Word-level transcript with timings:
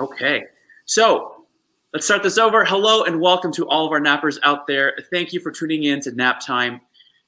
Okay, 0.00 0.44
so 0.84 1.46
let's 1.92 2.06
start 2.06 2.22
this 2.22 2.38
over. 2.38 2.64
Hello 2.64 3.02
and 3.02 3.20
welcome 3.20 3.52
to 3.54 3.66
all 3.66 3.84
of 3.84 3.90
our 3.90 3.98
nappers 3.98 4.38
out 4.44 4.68
there. 4.68 4.96
Thank 5.10 5.32
you 5.32 5.40
for 5.40 5.50
tuning 5.50 5.82
in 5.82 6.00
to 6.02 6.12
Nap 6.12 6.38
Time. 6.38 6.80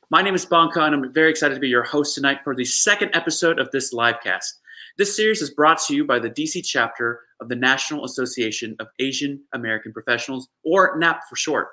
My 0.08 0.22
name 0.22 0.36
is 0.36 0.46
Banka, 0.46 0.80
and 0.84 0.94
I'm 0.94 1.12
very 1.12 1.30
excited 1.30 1.54
to 1.54 1.60
be 1.60 1.68
your 1.68 1.82
host 1.82 2.14
tonight 2.14 2.38
for 2.44 2.54
the 2.54 2.64
second 2.64 3.10
episode 3.12 3.58
of 3.58 3.72
this 3.72 3.92
live 3.92 4.20
cast. 4.22 4.60
This 4.98 5.16
series 5.16 5.42
is 5.42 5.50
brought 5.50 5.80
to 5.88 5.96
you 5.96 6.04
by 6.04 6.20
the 6.20 6.30
DC 6.30 6.64
chapter 6.64 7.22
of 7.40 7.48
the 7.48 7.56
National 7.56 8.04
Association 8.04 8.76
of 8.78 8.86
Asian 9.00 9.42
American 9.52 9.92
Professionals, 9.92 10.48
or 10.62 10.96
NAP 10.96 11.22
for 11.28 11.34
short. 11.34 11.70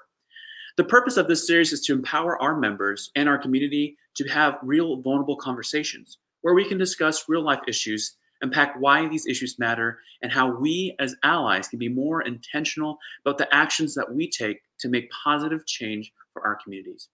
The 0.78 0.84
purpose 0.84 1.16
of 1.16 1.28
this 1.28 1.46
series 1.46 1.74
is 1.74 1.82
to 1.82 1.94
empower 1.94 2.42
our 2.42 2.58
members 2.58 3.12
and 3.16 3.30
our 3.30 3.38
community 3.38 3.98
to 4.16 4.28
have 4.30 4.58
real, 4.64 5.00
vulnerable 5.00 5.38
conversations 5.38 6.18
where 6.42 6.56
we 6.56 6.68
can 6.68 6.80
discuss 6.80 7.30
real 7.30 7.44
life 7.44 7.62
issues 7.68 8.16
unpack 8.42 8.76
why 8.80 9.08
these 9.08 9.26
issues 9.26 9.60
matter, 9.60 10.00
and 10.22 10.32
how 10.32 10.50
we 10.50 10.96
as 11.00 11.16
allies 11.24 11.68
can 11.68 11.80
be 11.80 11.90
more 11.90 12.22
intentional 12.22 12.98
about 13.26 13.38
the 13.38 13.54
actions 13.54 13.96
that 13.96 14.14
we 14.14 14.30
take 14.30 14.62
to 14.80 14.90
make 14.90 15.10
positive 15.12 15.66
change 15.66 16.12
for 16.34 16.46
our 16.46 16.56
communities. 16.56 17.10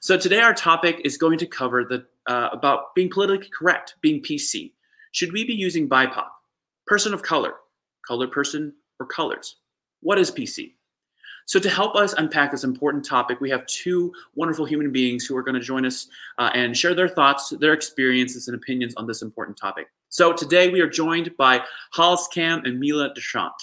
So 0.00 0.16
today 0.16 0.40
our 0.40 0.54
topic 0.54 1.00
is 1.04 1.16
going 1.16 1.38
to 1.38 1.46
cover 1.46 1.84
the 1.84 2.06
uh, 2.26 2.50
about 2.52 2.94
being 2.94 3.10
politically 3.10 3.50
correct, 3.56 3.96
being 4.00 4.22
PC. 4.22 4.72
Should 5.12 5.32
we 5.32 5.44
be 5.44 5.54
using 5.54 5.88
BIPOC, 5.88 6.26
person 6.86 7.12
of 7.12 7.22
color, 7.22 7.54
color 8.06 8.28
person, 8.28 8.72
or 9.00 9.06
colors? 9.06 9.56
What 10.00 10.18
is 10.18 10.30
PC? 10.30 10.74
So, 11.46 11.58
to 11.58 11.68
help 11.68 11.96
us 11.96 12.12
unpack 12.12 12.52
this 12.52 12.64
important 12.64 13.04
topic, 13.04 13.40
we 13.40 13.50
have 13.50 13.66
two 13.66 14.12
wonderful 14.34 14.64
human 14.64 14.92
beings 14.92 15.26
who 15.26 15.36
are 15.36 15.42
going 15.42 15.54
to 15.54 15.60
join 15.60 15.84
us 15.84 16.06
uh, 16.38 16.50
and 16.54 16.76
share 16.76 16.94
their 16.94 17.08
thoughts, 17.08 17.50
their 17.60 17.72
experiences, 17.72 18.46
and 18.48 18.54
opinions 18.54 18.94
on 18.94 19.06
this 19.06 19.22
important 19.22 19.56
topic. 19.56 19.88
So, 20.12 20.34
today 20.34 20.68
we 20.68 20.82
are 20.82 20.90
joined 20.90 21.34
by 21.38 21.62
Hollis 21.94 22.28
Cam 22.30 22.66
and 22.66 22.78
Mila 22.78 23.14
Deshant. 23.14 23.54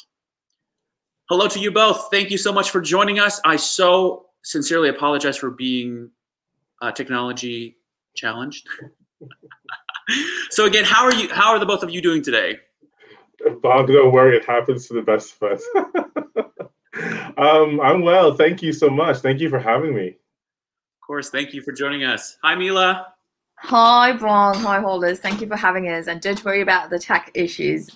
Hello 1.30 1.48
to 1.48 1.60
you 1.60 1.70
both. 1.72 2.08
Thank 2.10 2.32
you 2.32 2.40
so 2.40 2.52
much 2.52 2.72
for 2.72 2.82
joining 2.82 3.20
us. 3.20 3.40
I 3.46 3.56
so 3.56 4.26
sincerely 4.42 4.90
apologize 4.90 5.38
for 5.38 5.52
being 5.52 6.10
uh, 6.82 6.92
technology 6.92 7.78
challenged. 8.16 8.68
so, 10.50 10.66
again, 10.66 10.86
how 10.86 11.06
are 11.06 11.14
you? 11.14 11.30
How 11.30 11.52
are 11.52 11.60
the 11.60 11.68
both 11.68 11.84
of 11.84 11.92
you 11.92 12.02
doing 12.02 12.24
today? 12.24 12.58
Bob, 13.62 13.86
don't 13.86 14.12
worry. 14.12 14.36
It 14.36 14.46
happens 14.46 14.88
to 14.88 14.96
the 14.96 15.04
best 15.04 15.36
of 15.40 15.52
us. 15.52 15.64
um, 17.38 17.80
I'm 17.80 18.02
well. 18.02 18.34
Thank 18.34 18.64
you 18.64 18.74
so 18.74 18.90
much. 18.90 19.18
Thank 19.18 19.40
you 19.40 19.50
for 19.50 19.60
having 19.60 19.94
me. 19.94 20.08
Of 20.08 21.06
course. 21.06 21.30
Thank 21.30 21.54
you 21.54 21.62
for 21.62 21.74
joining 21.74 22.06
us. 22.06 22.40
Hi, 22.42 22.56
Mila. 22.56 23.14
Hi, 23.62 24.14
Brian. 24.14 24.60
Hi, 24.62 24.80
Hollis. 24.80 25.20
Thank 25.20 25.42
you 25.42 25.48
for 25.48 25.56
having 25.56 25.88
us. 25.90 26.08
And 26.08 26.22
don't 26.22 26.44
worry 26.44 26.62
about 26.62 26.90
the 26.90 26.98
tech 26.98 27.32
issues. 27.34 27.90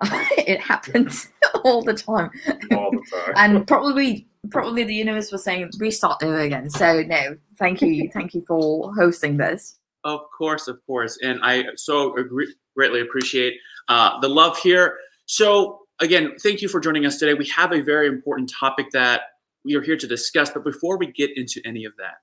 it 0.02 0.60
happens 0.60 1.28
all 1.64 1.82
the 1.82 1.94
time. 1.94 2.30
All 2.72 2.90
the 2.90 3.04
time. 3.10 3.34
and 3.36 3.66
probably, 3.66 4.26
probably 4.50 4.84
the 4.84 4.94
universe 4.94 5.30
was 5.30 5.44
saying 5.44 5.70
restart 5.78 6.22
over 6.22 6.40
again. 6.40 6.70
So 6.70 7.02
no, 7.02 7.36
thank 7.58 7.82
you, 7.82 8.08
thank 8.14 8.34
you 8.34 8.42
for 8.46 8.94
hosting 8.94 9.36
this. 9.36 9.78
Of 10.04 10.20
course, 10.36 10.68
of 10.68 10.78
course, 10.86 11.18
and 11.22 11.40
I 11.42 11.64
so 11.76 12.16
agree, 12.16 12.54
greatly 12.74 13.02
appreciate 13.02 13.54
uh, 13.88 14.18
the 14.20 14.28
love 14.28 14.56
here. 14.58 14.96
So 15.26 15.80
again, 16.00 16.32
thank 16.42 16.62
you 16.62 16.68
for 16.68 16.80
joining 16.80 17.04
us 17.04 17.18
today. 17.18 17.34
We 17.34 17.46
have 17.48 17.72
a 17.72 17.82
very 17.82 18.08
important 18.08 18.50
topic 18.58 18.86
that 18.92 19.22
we 19.64 19.74
are 19.74 19.82
here 19.82 19.98
to 19.98 20.06
discuss. 20.06 20.50
But 20.50 20.64
before 20.64 20.96
we 20.96 21.12
get 21.12 21.36
into 21.36 21.60
any 21.66 21.84
of 21.84 21.92
that, 21.98 22.14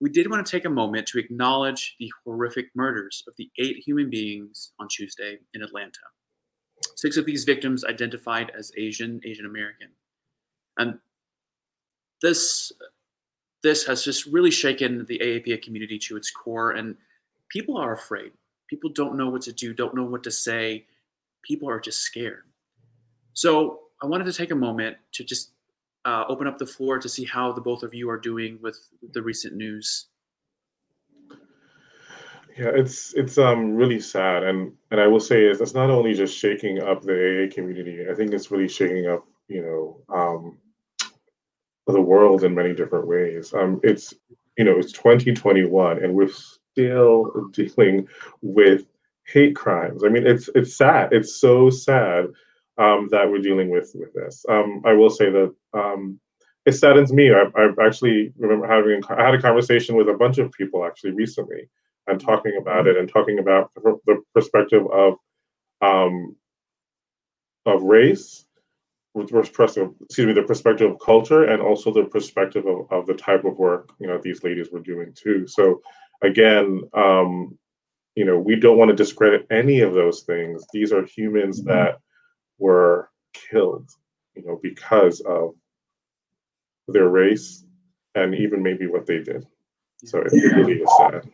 we 0.00 0.10
did 0.10 0.30
want 0.30 0.44
to 0.44 0.50
take 0.50 0.64
a 0.64 0.70
moment 0.70 1.06
to 1.08 1.18
acknowledge 1.18 1.96
the 1.98 2.12
horrific 2.24 2.66
murders 2.74 3.24
of 3.26 3.34
the 3.36 3.50
eight 3.58 3.78
human 3.78 4.08
beings 4.10 4.72
on 4.78 4.88
Tuesday 4.88 5.38
in 5.54 5.62
Atlanta. 5.62 5.98
Six 6.96 7.16
of 7.16 7.26
these 7.26 7.44
victims 7.44 7.84
identified 7.84 8.52
as 8.56 8.70
Asian, 8.76 9.20
Asian 9.24 9.46
American. 9.46 9.88
And 10.78 10.98
this 12.22 12.72
this 13.64 13.84
has 13.86 14.04
just 14.04 14.26
really 14.26 14.52
shaken 14.52 15.04
the 15.08 15.18
AAPA 15.18 15.62
community 15.62 15.98
to 15.98 16.16
its 16.16 16.30
core 16.30 16.72
and 16.72 16.96
people 17.48 17.76
are 17.76 17.92
afraid. 17.92 18.30
People 18.68 18.90
don't 18.90 19.16
know 19.16 19.28
what 19.28 19.42
to 19.42 19.52
do, 19.52 19.74
don't 19.74 19.96
know 19.96 20.04
what 20.04 20.22
to 20.22 20.30
say. 20.30 20.86
People 21.42 21.68
are 21.68 21.80
just 21.80 22.02
scared. 22.02 22.44
So 23.32 23.80
I 24.00 24.06
wanted 24.06 24.24
to 24.24 24.32
take 24.32 24.52
a 24.52 24.56
moment 24.56 24.96
to 25.12 25.24
just 25.24 25.52
uh, 26.08 26.24
open 26.28 26.46
up 26.46 26.56
the 26.56 26.66
floor 26.66 26.98
to 26.98 27.08
see 27.08 27.24
how 27.26 27.52
the 27.52 27.60
both 27.60 27.82
of 27.82 27.92
you 27.92 28.08
are 28.08 28.18
doing 28.18 28.58
with 28.62 28.78
the 29.12 29.20
recent 29.20 29.54
news. 29.54 30.06
Yeah, 32.56 32.70
it's 32.74 33.14
it's 33.14 33.36
um 33.36 33.74
really 33.74 34.00
sad, 34.00 34.42
and 34.42 34.72
and 34.90 35.00
I 35.00 35.06
will 35.06 35.20
say 35.20 35.44
is 35.44 35.60
it's 35.60 35.74
not 35.74 35.90
only 35.90 36.14
just 36.14 36.36
shaking 36.36 36.80
up 36.80 37.02
the 37.02 37.18
AA 37.44 37.54
community. 37.54 38.06
I 38.10 38.14
think 38.14 38.32
it's 38.32 38.50
really 38.50 38.68
shaking 38.68 39.06
up 39.06 39.26
you 39.48 39.62
know 39.62 40.16
um, 40.18 40.58
the 41.86 42.00
world 42.00 42.42
in 42.42 42.54
many 42.54 42.74
different 42.74 43.06
ways. 43.06 43.52
Um, 43.52 43.78
it's 43.84 44.14
you 44.56 44.64
know 44.64 44.78
it's 44.78 44.92
2021, 44.92 46.02
and 46.02 46.14
we're 46.14 46.32
still 46.72 47.50
dealing 47.52 48.08
with 48.40 48.86
hate 49.24 49.54
crimes. 49.54 50.02
I 50.04 50.08
mean, 50.08 50.26
it's 50.26 50.48
it's 50.54 50.74
sad. 50.74 51.12
It's 51.12 51.36
so 51.38 51.68
sad 51.68 52.28
um, 52.78 53.08
that 53.10 53.28
we're 53.28 53.38
dealing 53.38 53.70
with 53.70 53.90
with 53.94 54.12
this. 54.14 54.44
Um, 54.48 54.82
I 54.84 54.92
will 54.92 55.10
say 55.10 55.30
that 55.30 55.54
um, 55.74 56.20
it 56.64 56.72
saddens 56.72 57.12
me. 57.12 57.32
I, 57.32 57.44
I 57.56 57.86
actually 57.86 58.32
remember 58.38 58.66
having 58.66 59.02
I 59.08 59.24
had 59.24 59.34
a 59.34 59.42
conversation 59.42 59.96
with 59.96 60.08
a 60.08 60.14
bunch 60.14 60.38
of 60.38 60.52
people 60.52 60.84
actually 60.84 61.12
recently 61.12 61.68
and 62.06 62.20
talking 62.20 62.56
about 62.60 62.86
it 62.86 62.96
and 62.96 63.08
talking 63.08 63.38
about 63.38 63.70
the 63.74 64.22
perspective 64.34 64.86
of 64.92 65.14
um, 65.82 66.36
of 67.66 67.82
race 67.82 68.44
with 69.14 69.30
perspective, 69.30 69.90
excuse 70.02 70.26
me, 70.26 70.32
the 70.32 70.42
perspective 70.42 70.90
of 70.90 70.98
culture 71.00 71.44
and 71.44 71.60
also 71.60 71.92
the 71.92 72.04
perspective 72.04 72.66
of, 72.66 72.86
of 72.90 73.06
the 73.06 73.14
type 73.14 73.44
of 73.44 73.58
work 73.58 73.90
you 73.98 74.06
know 74.06 74.20
these 74.22 74.44
ladies 74.44 74.68
were 74.70 74.80
doing 74.80 75.12
too. 75.14 75.46
So 75.46 75.80
again, 76.22 76.82
um, 76.94 77.58
you 78.14 78.24
know, 78.24 78.38
we 78.38 78.56
don't 78.56 78.78
want 78.78 78.90
to 78.90 78.96
discredit 78.96 79.46
any 79.50 79.80
of 79.80 79.94
those 79.94 80.22
things. 80.22 80.64
These 80.72 80.92
are 80.92 81.04
humans 81.04 81.60
mm-hmm. 81.60 81.70
that 81.70 82.00
were 82.58 83.10
killed, 83.32 83.90
you 84.34 84.44
know, 84.44 84.58
because 84.62 85.20
of 85.20 85.54
their 86.88 87.08
race 87.08 87.64
and 88.14 88.34
even 88.34 88.62
maybe 88.62 88.86
what 88.86 89.06
they 89.06 89.18
did. 89.18 89.46
So 90.04 90.18
it, 90.18 90.32
it 90.32 90.56
really 90.56 90.74
is 90.74 90.90
sad. 90.96 91.28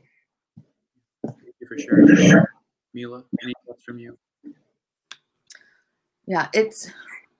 Thank 1.25 1.55
you 1.61 1.67
for 1.67 1.79
sharing. 1.79 2.45
Mila, 2.93 3.25
any 3.43 3.53
thoughts 3.67 3.83
from 3.85 3.99
you? 3.99 4.17
Yeah, 6.27 6.49
it's. 6.53 6.91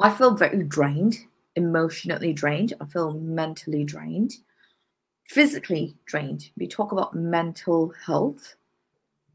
I 0.01 0.11
feel 0.11 0.35
very 0.35 0.63
drained, 0.65 1.17
emotionally 1.57 2.33
drained. 2.33 2.75
I 2.81 2.87
feel 2.87 3.13
mentally 3.13 3.85
drained, 3.85 4.39
physically 5.27 5.97
drained. 6.05 6.51
We 6.59 6.67
talk 6.67 6.93
about 6.93 7.15
mental 7.15 7.95
health. 8.05 8.57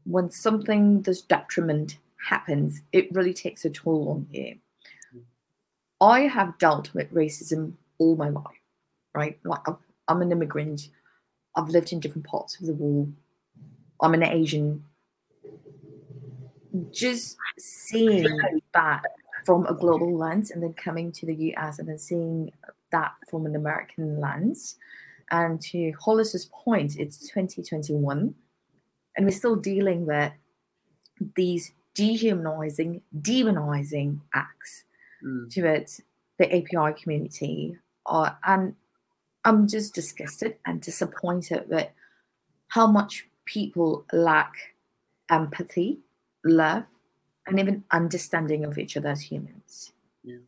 When 0.04 0.30
something 0.30 1.00
does 1.02 1.22
detriment 1.22 1.98
happens, 2.26 2.82
it 2.92 3.12
really 3.12 3.34
takes 3.34 3.64
a 3.64 3.70
toll 3.70 4.10
on 4.10 4.26
you. 4.30 4.56
I 6.00 6.20
have 6.20 6.58
dealt 6.58 6.92
with 6.94 7.12
racism 7.12 7.74
all 7.98 8.16
my 8.16 8.28
life, 8.28 8.44
right? 9.14 9.38
Like 9.44 9.60
i 9.68 9.74
am 10.12 10.22
an 10.22 10.32
immigrant. 10.32 10.88
I've 11.56 11.68
lived 11.68 11.92
in 11.92 12.00
different 12.00 12.26
parts 12.26 12.58
of 12.60 12.66
the 12.66 12.74
world. 12.74 13.12
I'm 14.00 14.14
an 14.14 14.22
Asian. 14.22 14.84
Just 16.90 17.36
seeing 17.58 18.26
that 18.72 19.02
from 19.44 19.66
a 19.66 19.74
global 19.74 20.16
lens 20.16 20.50
and 20.50 20.62
then 20.62 20.72
coming 20.74 21.12
to 21.12 21.26
the 21.26 21.34
US 21.54 21.78
and 21.78 21.88
then 21.88 21.98
seeing 21.98 22.50
that 22.92 23.12
from 23.28 23.46
an 23.46 23.56
American 23.56 24.20
lens. 24.20 24.76
And 25.30 25.60
to 25.62 25.92
Hollis's 26.00 26.46
point, 26.46 26.98
it's 26.98 27.18
2021 27.28 28.34
and 29.16 29.26
we're 29.26 29.30
still 29.30 29.56
dealing 29.56 30.06
with 30.06 30.32
these 31.36 31.72
dehumanizing, 31.94 33.02
demonizing 33.20 34.20
acts 34.34 34.84
mm. 35.24 35.52
towards 35.52 36.00
the 36.38 36.46
API 36.46 37.00
community. 37.00 37.76
Uh, 38.06 38.30
and 38.44 38.74
I'm 39.44 39.66
just 39.66 39.94
disgusted 39.94 40.56
and 40.66 40.80
disappointed 40.80 41.68
with 41.68 41.88
how 42.68 42.86
much 42.86 43.26
people 43.44 44.04
lack 44.12 44.52
empathy, 45.30 45.98
love, 46.44 46.84
and 47.46 47.58
even 47.58 47.84
understanding 47.90 48.64
of 48.64 48.78
each 48.78 48.96
other 48.96 49.08
as 49.08 49.22
humans. 49.22 49.92
Yeah. 50.22 50.36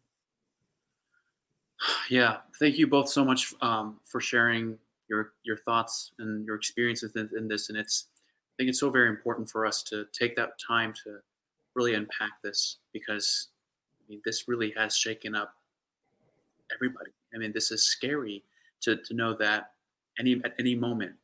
Yeah. 2.11 2.39
Thank 2.59 2.79
you 2.79 2.87
both 2.87 3.09
so 3.09 3.25
much 3.25 3.55
um, 3.61 3.99
for 4.05 4.21
sharing 4.21 4.79
your 5.09 5.33
your 5.43 5.57
thoughts 5.57 6.13
and 6.19 6.45
your 6.47 6.57
experiences 6.57 7.17
in, 7.17 7.29
in 7.37 7.49
this. 7.49 7.69
And 7.69 7.79
it's 7.79 8.07
I 8.19 8.53
think 8.57 8.69
it's 8.69 8.81
so 8.81 8.91
very 8.91 9.09
important 9.09 9.51
for 9.51 9.67
us 9.67 9.83
to 9.85 10.07
take 10.13 10.37
that 10.37 10.59
time 10.59 10.93
to 11.05 11.19
really 11.75 11.95
unpack 11.95 12.43
this 12.43 12.79
because 12.93 13.49
I 14.01 14.11
mean 14.11 14.21
this 14.25 14.49
really 14.49 14.73
has 14.77 14.97
shaken 14.97 15.35
up 15.35 15.55
everybody. 16.75 17.13
I 17.35 17.39
mean 17.39 17.53
this 17.53 17.71
is 17.71 17.85
scary 17.85 18.45
to 18.83 18.97
to 18.97 19.15
know 19.15 19.35
that 19.39 19.73
any 20.19 20.41
at 20.45 20.55
any 20.59 20.75
moment 20.75 21.15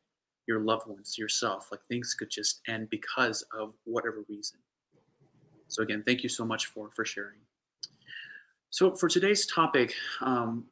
your 0.49 0.59
loved 0.59 0.87
ones, 0.87 1.15
yourself, 1.15 1.67
like 1.71 1.79
things 1.87 2.15
could 2.17 2.31
just 2.31 2.61
end 2.67 2.89
because 2.89 3.45
of 3.57 3.75
whatever 3.83 4.25
reason. 4.27 4.57
So 5.67 5.83
again, 5.83 6.03
thank 6.05 6.23
you 6.23 6.29
so 6.29 6.43
much 6.43 6.65
for 6.65 6.89
for 6.95 7.05
sharing. 7.05 7.39
So 8.71 8.95
for 8.95 9.07
today's 9.07 9.45
topic, 9.45 9.93
um, 10.21 10.65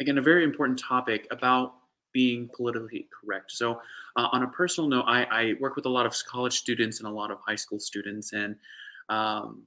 again, 0.00 0.18
a 0.18 0.22
very 0.22 0.44
important 0.44 0.78
topic 0.78 1.26
about 1.30 1.74
being 2.12 2.48
politically 2.54 3.08
correct. 3.10 3.52
So 3.52 3.80
uh, 4.16 4.28
on 4.32 4.42
a 4.42 4.48
personal 4.48 4.88
note, 4.88 5.04
I, 5.06 5.24
I, 5.24 5.52
work 5.60 5.76
with 5.76 5.86
a 5.86 5.88
lot 5.88 6.06
of 6.06 6.14
college 6.26 6.58
students 6.58 6.98
and 6.98 7.08
a 7.08 7.12
lot 7.12 7.30
of 7.30 7.38
high 7.46 7.56
school 7.56 7.78
students, 7.78 8.32
and 8.32 8.56
um, 9.08 9.62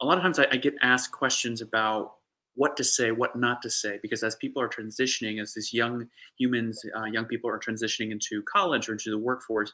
a 0.00 0.06
lot 0.06 0.16
of 0.18 0.22
times 0.22 0.38
I, 0.38 0.46
I, 0.50 0.56
get 0.56 0.74
asked 0.82 1.12
questions 1.12 1.60
about 1.60 2.14
what 2.54 2.76
to 2.76 2.84
say, 2.84 3.10
what 3.10 3.36
not 3.36 3.62
to 3.62 3.70
say, 3.70 3.98
because 4.02 4.22
as 4.22 4.34
people 4.36 4.60
are 4.62 4.68
transitioning, 4.68 5.40
as 5.40 5.54
these 5.54 5.72
young 5.72 6.08
humans, 6.38 6.82
uh, 6.96 7.04
young 7.04 7.26
people 7.26 7.50
are 7.50 7.58
transitioning 7.58 8.10
into 8.10 8.42
college 8.42 8.88
or 8.88 8.92
into 8.92 9.10
the 9.10 9.18
workforce, 9.18 9.72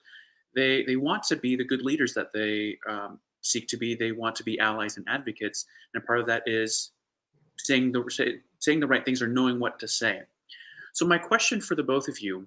they 0.54 0.84
they 0.84 0.96
want 0.96 1.22
to 1.24 1.36
be 1.36 1.56
the 1.56 1.64
good 1.64 1.82
leaders 1.82 2.14
that 2.14 2.32
they 2.32 2.78
um, 2.88 3.18
seek 3.40 3.68
to 3.68 3.76
be. 3.76 3.94
They 3.94 4.12
want 4.12 4.36
to 4.36 4.44
be 4.44 4.58
allies 4.58 4.96
and 4.96 5.06
advocates, 5.08 5.66
and 5.94 6.04
part 6.04 6.20
of 6.20 6.26
that 6.26 6.42
is 6.46 6.90
saying 7.58 7.92
the 7.92 8.38
saying 8.58 8.80
the 8.80 8.86
right 8.86 9.04
things 9.04 9.22
or 9.22 9.28
knowing 9.28 9.58
what 9.58 9.78
to 9.80 9.88
say. 9.88 10.22
So 10.92 11.06
my 11.06 11.18
question 11.18 11.60
for 11.60 11.74
the 11.74 11.82
both 11.82 12.06
of 12.08 12.20
you 12.20 12.46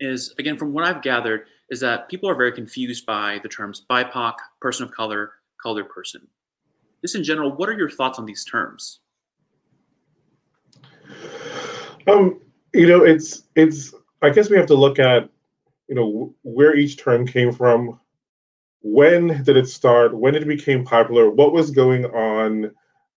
is, 0.00 0.34
again, 0.38 0.58
from 0.58 0.72
what 0.72 0.84
I've 0.84 1.02
gathered, 1.02 1.46
is 1.70 1.78
that 1.80 2.08
people 2.08 2.28
are 2.28 2.34
very 2.34 2.52
confused 2.52 3.06
by 3.06 3.38
the 3.42 3.48
terms 3.48 3.86
BIPOC, 3.88 4.34
person 4.60 4.84
of 4.84 4.90
color, 4.90 5.32
colored 5.62 5.88
person. 5.88 6.26
Just 7.00 7.14
in 7.14 7.22
general, 7.22 7.52
what 7.52 7.68
are 7.68 7.78
your 7.78 7.88
thoughts 7.88 8.18
on 8.18 8.26
these 8.26 8.44
terms? 8.44 9.00
Um, 12.08 12.40
you 12.74 12.86
know, 12.86 13.04
it's 13.04 13.44
it's. 13.54 13.94
I 14.22 14.30
guess 14.30 14.50
we 14.50 14.56
have 14.56 14.66
to 14.66 14.74
look 14.74 14.98
at, 14.98 15.30
you 15.88 15.94
know, 15.94 16.34
where 16.42 16.76
each 16.76 16.98
term 16.98 17.26
came 17.26 17.52
from, 17.52 17.98
when 18.82 19.42
did 19.44 19.56
it 19.56 19.68
start? 19.68 20.14
When 20.16 20.34
it 20.34 20.46
became 20.46 20.84
popular? 20.84 21.30
What 21.30 21.52
was 21.52 21.70
going 21.70 22.04
on? 22.06 22.72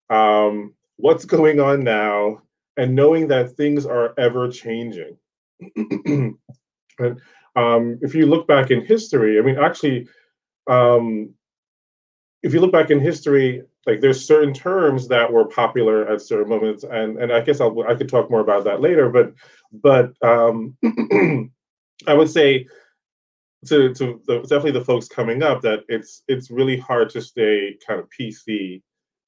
Um, 0.10 0.74
what's 0.98 1.26
going 1.26 1.60
on 1.60 1.84
now? 1.84 2.42
And 2.78 2.96
knowing 2.96 3.28
that 3.28 3.52
things 3.52 3.86
are 3.86 4.14
ever 4.18 4.50
changing. 4.50 5.18
and 5.76 6.38
um, 7.56 8.00
if 8.02 8.16
you 8.16 8.26
look 8.26 8.48
back 8.48 8.72
in 8.72 8.84
history, 8.84 9.38
I 9.38 9.42
mean, 9.42 9.58
actually, 9.58 10.08
um, 10.68 11.34
if 12.42 12.54
you 12.54 12.60
look 12.60 12.72
back 12.72 12.90
in 12.90 13.00
history, 13.00 13.64
like 13.86 14.02
there's 14.02 14.26
certain 14.26 14.54
terms 14.54 15.08
that 15.10 15.32
were 15.32 15.46
popular 15.46 16.08
at 16.08 16.22
certain 16.22 16.50
moments, 16.50 16.84
and 16.84 17.18
and 17.18 17.32
I 17.32 17.42
guess 17.42 17.62
I'll 17.62 17.84
I 17.88 17.96
could 17.96 18.10
talk 18.10 18.30
more 18.32 18.40
about 18.40 18.64
that 18.64 18.82
later. 18.82 19.10
But 19.10 19.34
but 19.72 20.14
um, 20.22 20.76
I 22.08 22.14
would 22.14 22.30
say 22.30 22.68
to 23.68 23.94
to 23.94 24.22
the, 24.26 24.40
definitely 24.42 24.72
the 24.72 24.86
folks 24.86 25.08
coming 25.08 25.44
up 25.44 25.62
that 25.62 25.84
it's 25.90 26.24
it's 26.28 26.50
really 26.50 26.78
hard 26.78 27.10
to 27.12 27.22
stay 27.22 27.78
kind 27.86 28.00
of 28.00 28.10
PC 28.10 28.82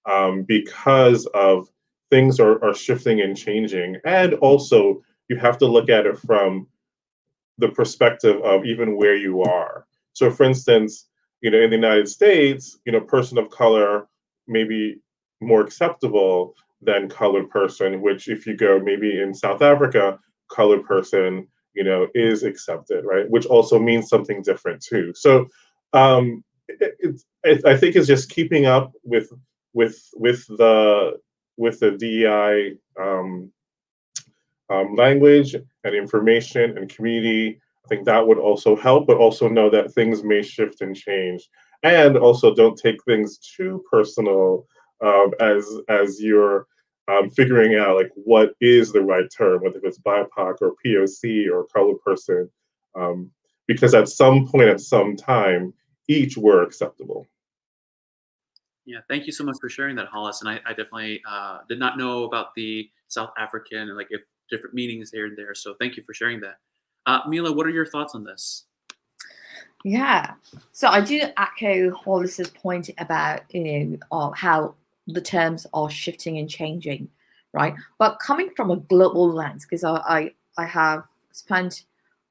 um, 0.09 0.44
because 0.44 1.25
of 1.27 1.69
things 2.09 2.39
are, 2.39 2.63
are 2.63 2.73
shifting 2.73 3.21
and 3.21 3.35
changing, 3.37 3.97
and 4.05 4.33
also 4.35 5.01
you 5.29 5.37
have 5.37 5.57
to 5.59 5.65
look 5.65 5.89
at 5.89 6.05
it 6.05 6.17
from 6.19 6.67
the 7.57 7.69
perspective 7.69 8.41
of 8.43 8.65
even 8.65 8.97
where 8.97 9.15
you 9.15 9.41
are. 9.41 9.85
So, 10.13 10.29
for 10.29 10.43
instance, 10.43 11.07
you 11.41 11.51
know, 11.51 11.59
in 11.59 11.69
the 11.69 11.75
United 11.75 12.07
States, 12.09 12.79
you 12.85 12.91
know, 12.91 13.01
person 13.01 13.37
of 13.37 13.49
color 13.49 14.07
may 14.47 14.63
be 14.63 14.97
more 15.41 15.61
acceptable 15.61 16.55
than 16.81 17.09
colored 17.09 17.49
person, 17.49 18.01
which 18.01 18.27
if 18.27 18.45
you 18.45 18.55
go 18.55 18.79
maybe 18.79 19.21
in 19.21 19.33
South 19.33 19.61
Africa, 19.61 20.19
colored 20.49 20.83
person 20.85 21.47
you 21.73 21.83
know 21.83 22.07
is 22.15 22.43
accepted 22.43 23.05
right? 23.05 23.29
Which 23.29 23.45
also 23.45 23.77
means 23.77 24.09
something 24.09 24.41
different 24.41 24.81
too. 24.81 25.13
So 25.13 25.47
um 25.93 26.43
it, 26.67 27.21
it, 27.43 27.63
i 27.65 27.77
think 27.77 27.95
it's 27.95 28.07
just 28.07 28.29
keeping 28.29 28.65
up 28.65 28.91
with 29.03 29.31
with 29.74 29.97
with 30.15 30.45
the 30.47 31.19
with 31.57 31.79
the 31.79 31.91
dei 31.91 32.75
um, 33.00 33.51
um, 34.69 34.95
language 34.95 35.55
and 35.55 35.95
information 35.95 36.77
and 36.77 36.89
community 36.89 37.59
i 37.85 37.88
think 37.88 38.05
that 38.05 38.25
would 38.25 38.39
also 38.39 38.75
help 38.75 39.07
but 39.07 39.17
also 39.17 39.47
know 39.47 39.69
that 39.69 39.93
things 39.93 40.24
may 40.24 40.41
shift 40.41 40.81
and 40.81 40.95
change 40.95 41.50
and 41.83 42.17
also 42.17 42.53
don't 42.53 42.77
take 42.77 43.03
things 43.03 43.38
too 43.38 43.83
personal 43.91 44.65
um, 45.01 45.31
as 45.39 45.67
as 45.89 46.21
you're 46.21 46.67
um, 47.07 47.29
figuring 47.29 47.75
out 47.75 47.95
like 47.95 48.12
what 48.15 48.53
is 48.62 48.91
the 48.91 49.01
right 49.01 49.29
term, 49.35 49.62
whether 49.62 49.79
it's 49.83 50.00
BIPOC 50.00 50.55
or 50.62 50.74
POC 50.83 51.50
or 51.51 51.67
colored 51.67 52.01
person, 52.01 52.50
um, 52.95 53.29
because 53.67 53.93
at 53.93 54.09
some 54.09 54.47
point, 54.47 54.69
at 54.69 54.81
some 54.81 55.15
time, 55.15 55.74
each 56.07 56.38
were 56.38 56.63
acceptable. 56.63 57.27
Yeah, 58.86 59.00
thank 59.10 59.25
you 59.25 59.32
so 59.32 59.44
much 59.44 59.58
for 59.60 59.70
sharing 59.70 59.96
that, 59.96 60.08
Hollis. 60.08 60.42
And 60.42 60.50
I, 60.50 60.62
I 60.65 60.70
definitely 60.70 61.22
uh, 61.27 61.60
did 61.68 61.80
not 61.80 61.98
know 61.98 62.25
about 62.25 62.54
the 62.56 62.89
South 63.08 63.32
African 63.38 63.80
and 63.80 63.98
like 63.98 64.08
if 64.12 64.22
different 64.50 64.75
meanings 64.75 65.12
here 65.12 65.25
and 65.25 65.38
there. 65.38 65.56
So 65.56 65.74
thank 65.80 65.98
you 65.98 66.04
for 66.04 66.13
sharing 66.13 66.39
that. 66.42 66.58
Uh, 67.06 67.22
Mila, 67.27 67.51
what 67.51 67.65
are 67.65 67.72
your 67.72 67.86
thoughts 67.86 68.15
on 68.15 68.24
this? 68.24 68.65
Yeah, 69.84 70.34
so 70.72 70.88
I 70.88 71.00
do 71.00 71.22
echo 71.38 71.92
Hollis's 71.92 72.50
point 72.50 72.89
about 72.98 73.42
you 73.54 74.00
know 74.12 74.32
how 74.36 74.74
the 75.08 75.22
terms 75.22 75.68
are 75.74 75.89
shifting 75.89 76.39
and 76.39 76.50
changing, 76.50 77.08
right? 77.54 77.75
But 78.00 78.18
coming 78.20 78.50
from 78.56 78.72
a 78.72 78.77
global 78.77 79.30
lens, 79.30 79.63
because 79.65 79.84
I, 79.84 79.98
I, 79.98 80.32
I 80.58 80.65
have 80.65 81.04
spent 81.32 81.84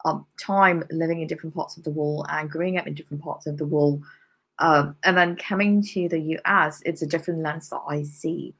um, 0.04 0.26
time 0.40 0.82
living 0.90 1.20
in 1.20 1.28
different 1.28 1.54
parts 1.54 1.76
of 1.76 1.84
the 1.84 1.90
world 1.90 2.26
and 2.28 2.50
growing 2.50 2.76
up 2.76 2.88
in 2.88 2.94
different 2.94 3.22
parts 3.22 3.46
of 3.46 3.56
the 3.56 3.66
world, 3.66 4.02
um, 4.58 4.96
and 5.04 5.16
then 5.16 5.36
coming 5.36 5.82
to 5.82 6.08
the 6.08 6.38
US, 6.44 6.82
it's 6.84 7.02
a 7.02 7.06
different 7.06 7.42
lens 7.42 7.70
that 7.70 7.82
I 7.88 8.02
see. 8.02 8.54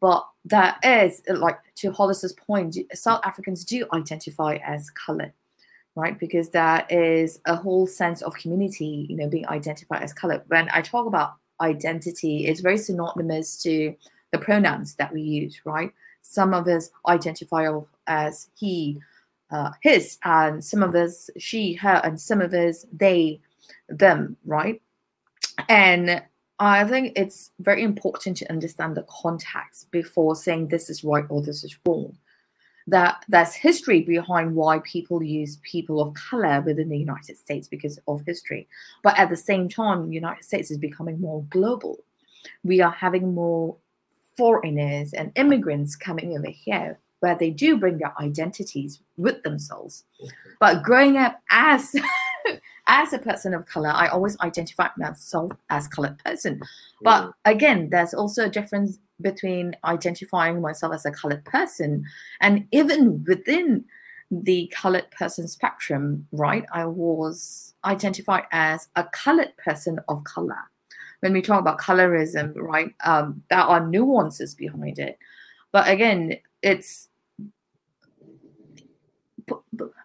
But 0.00 0.26
there 0.44 0.76
is, 0.84 1.22
like 1.28 1.58
to 1.76 1.90
Hollis's 1.90 2.32
point, 2.32 2.76
South 2.94 3.20
Africans 3.24 3.64
do 3.64 3.86
identify 3.92 4.56
as 4.64 4.90
colored, 4.90 5.32
right? 5.96 6.18
Because 6.18 6.50
there 6.50 6.86
is 6.90 7.40
a 7.46 7.56
whole 7.56 7.86
sense 7.86 8.22
of 8.22 8.34
community, 8.34 9.06
you 9.08 9.16
know, 9.16 9.28
being 9.28 9.48
identified 9.48 10.02
as 10.02 10.12
colored. 10.12 10.42
When 10.48 10.68
I 10.72 10.80
talk 10.80 11.06
about 11.06 11.34
identity 11.60 12.46
it's 12.46 12.60
very 12.60 12.78
synonymous 12.78 13.62
to 13.62 13.94
the 14.32 14.38
pronouns 14.38 14.94
that 14.94 15.12
we 15.12 15.20
use, 15.20 15.60
right? 15.64 15.92
Some 16.22 16.54
of 16.54 16.66
us 16.68 16.90
identify 17.06 17.68
as 18.06 18.48
he, 18.56 19.00
uh, 19.50 19.72
his, 19.82 20.18
and 20.24 20.64
some 20.64 20.82
of 20.82 20.94
us 20.94 21.30
she, 21.38 21.74
her, 21.74 22.00
and 22.04 22.20
some 22.20 22.40
of 22.40 22.54
us 22.54 22.86
they, 22.92 23.40
them, 23.88 24.36
right? 24.44 24.80
And 25.68 26.22
I 26.58 26.84
think 26.84 27.12
it's 27.16 27.50
very 27.60 27.82
important 27.82 28.36
to 28.38 28.50
understand 28.50 28.96
the 28.96 29.06
context 29.08 29.90
before 29.90 30.36
saying 30.36 30.68
this 30.68 30.90
is 30.90 31.02
right 31.02 31.24
or 31.28 31.42
this 31.42 31.64
is 31.64 31.76
wrong. 31.86 32.16
That 32.86 33.24
there's 33.28 33.54
history 33.54 34.02
behind 34.02 34.54
why 34.54 34.80
people 34.80 35.22
use 35.22 35.58
people 35.62 36.00
of 36.00 36.14
color 36.14 36.60
within 36.60 36.88
the 36.88 36.98
United 36.98 37.38
States 37.38 37.68
because 37.68 37.98
of 38.08 38.22
history. 38.26 38.68
But 39.02 39.18
at 39.18 39.30
the 39.30 39.36
same 39.36 39.68
time, 39.68 40.08
the 40.08 40.14
United 40.14 40.44
States 40.44 40.70
is 40.70 40.78
becoming 40.78 41.20
more 41.20 41.44
global. 41.50 41.98
We 42.64 42.80
are 42.80 42.90
having 42.90 43.34
more 43.34 43.76
foreigners 44.36 45.12
and 45.12 45.32
immigrants 45.36 45.96
coming 45.96 46.36
over 46.36 46.48
here 46.48 46.98
where 47.20 47.36
they 47.36 47.50
do 47.50 47.76
bring 47.76 47.98
their 47.98 48.14
identities 48.20 49.00
with 49.16 49.42
themselves. 49.42 50.04
But 50.58 50.82
growing 50.82 51.16
up 51.16 51.40
as 51.50 51.94
as 52.90 53.12
a 53.12 53.18
person 53.18 53.54
of 53.54 53.66
color, 53.66 53.90
I 53.94 54.08
always 54.08 54.36
identify 54.40 54.88
myself 54.98 55.52
as 55.70 55.86
colored 55.86 56.18
person. 56.24 56.60
But 57.02 57.28
mm. 57.28 57.32
again, 57.44 57.88
there's 57.90 58.12
also 58.12 58.46
a 58.46 58.50
difference 58.50 58.98
between 59.20 59.76
identifying 59.84 60.60
myself 60.60 60.92
as 60.94 61.06
a 61.06 61.12
colored 61.12 61.44
person 61.44 62.04
and 62.40 62.66
even 62.72 63.24
within 63.28 63.84
the 64.32 64.72
colored 64.74 65.08
person 65.12 65.46
spectrum, 65.46 66.26
right? 66.32 66.64
I 66.72 66.84
was 66.84 67.74
identified 67.84 68.44
as 68.50 68.88
a 68.96 69.04
colored 69.04 69.56
person 69.56 70.00
of 70.08 70.24
color. 70.24 70.58
When 71.20 71.32
we 71.32 71.42
talk 71.42 71.60
about 71.60 71.78
colorism, 71.78 72.56
right, 72.56 72.92
um, 73.04 73.42
there 73.50 73.60
are 73.60 73.86
nuances 73.86 74.56
behind 74.56 74.98
it. 74.98 75.16
But 75.70 75.88
again, 75.88 76.38
it's 76.62 77.08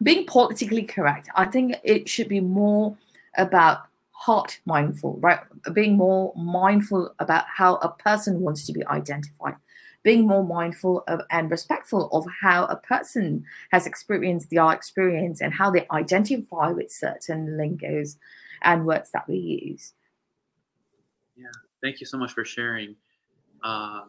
being 0.03 0.25
politically 0.25 0.84
correct, 0.84 1.29
I 1.36 1.45
think 1.45 1.75
it 1.84 2.07
should 2.07 2.29
be 2.29 2.39
more 2.41 2.98
about 3.38 3.88
heart 4.12 4.60
mindful, 4.65 5.17
right? 5.19 5.39
Being 5.74 5.98
more 5.98 6.34
mindful 6.36 7.13
about 7.19 7.45
how 7.48 7.75
a 7.77 7.89
person 7.89 8.41
wants 8.41 8.65
to 8.65 8.74
be 8.74 8.86
identified, 8.88 9.55
being 10.03 10.27
more 10.27 10.43
mindful 10.43 11.03
of 11.07 11.22
and 11.31 11.51
respectful 11.51 12.10
of 12.12 12.25
how 12.41 12.65
a 12.65 12.77
person 12.77 13.43
has 13.72 13.86
experienced 13.86 14.50
their 14.50 14.72
experience 14.72 15.41
and 15.41 15.53
how 15.53 15.69
they 15.69 15.86
identify 15.91 16.69
with 16.69 16.91
certain 16.91 17.57
lingos 17.57 18.17
and 18.62 18.86
words 18.86 19.12
that 19.12 19.27
we 19.27 19.38
use. 19.38 19.93
Yeah, 21.36 21.48
thank 21.81 22.00
you 22.00 22.05
so 22.05 22.17
much 22.17 22.31
for 22.31 22.45
sharing. 22.45 22.95
Uh, 23.63 24.05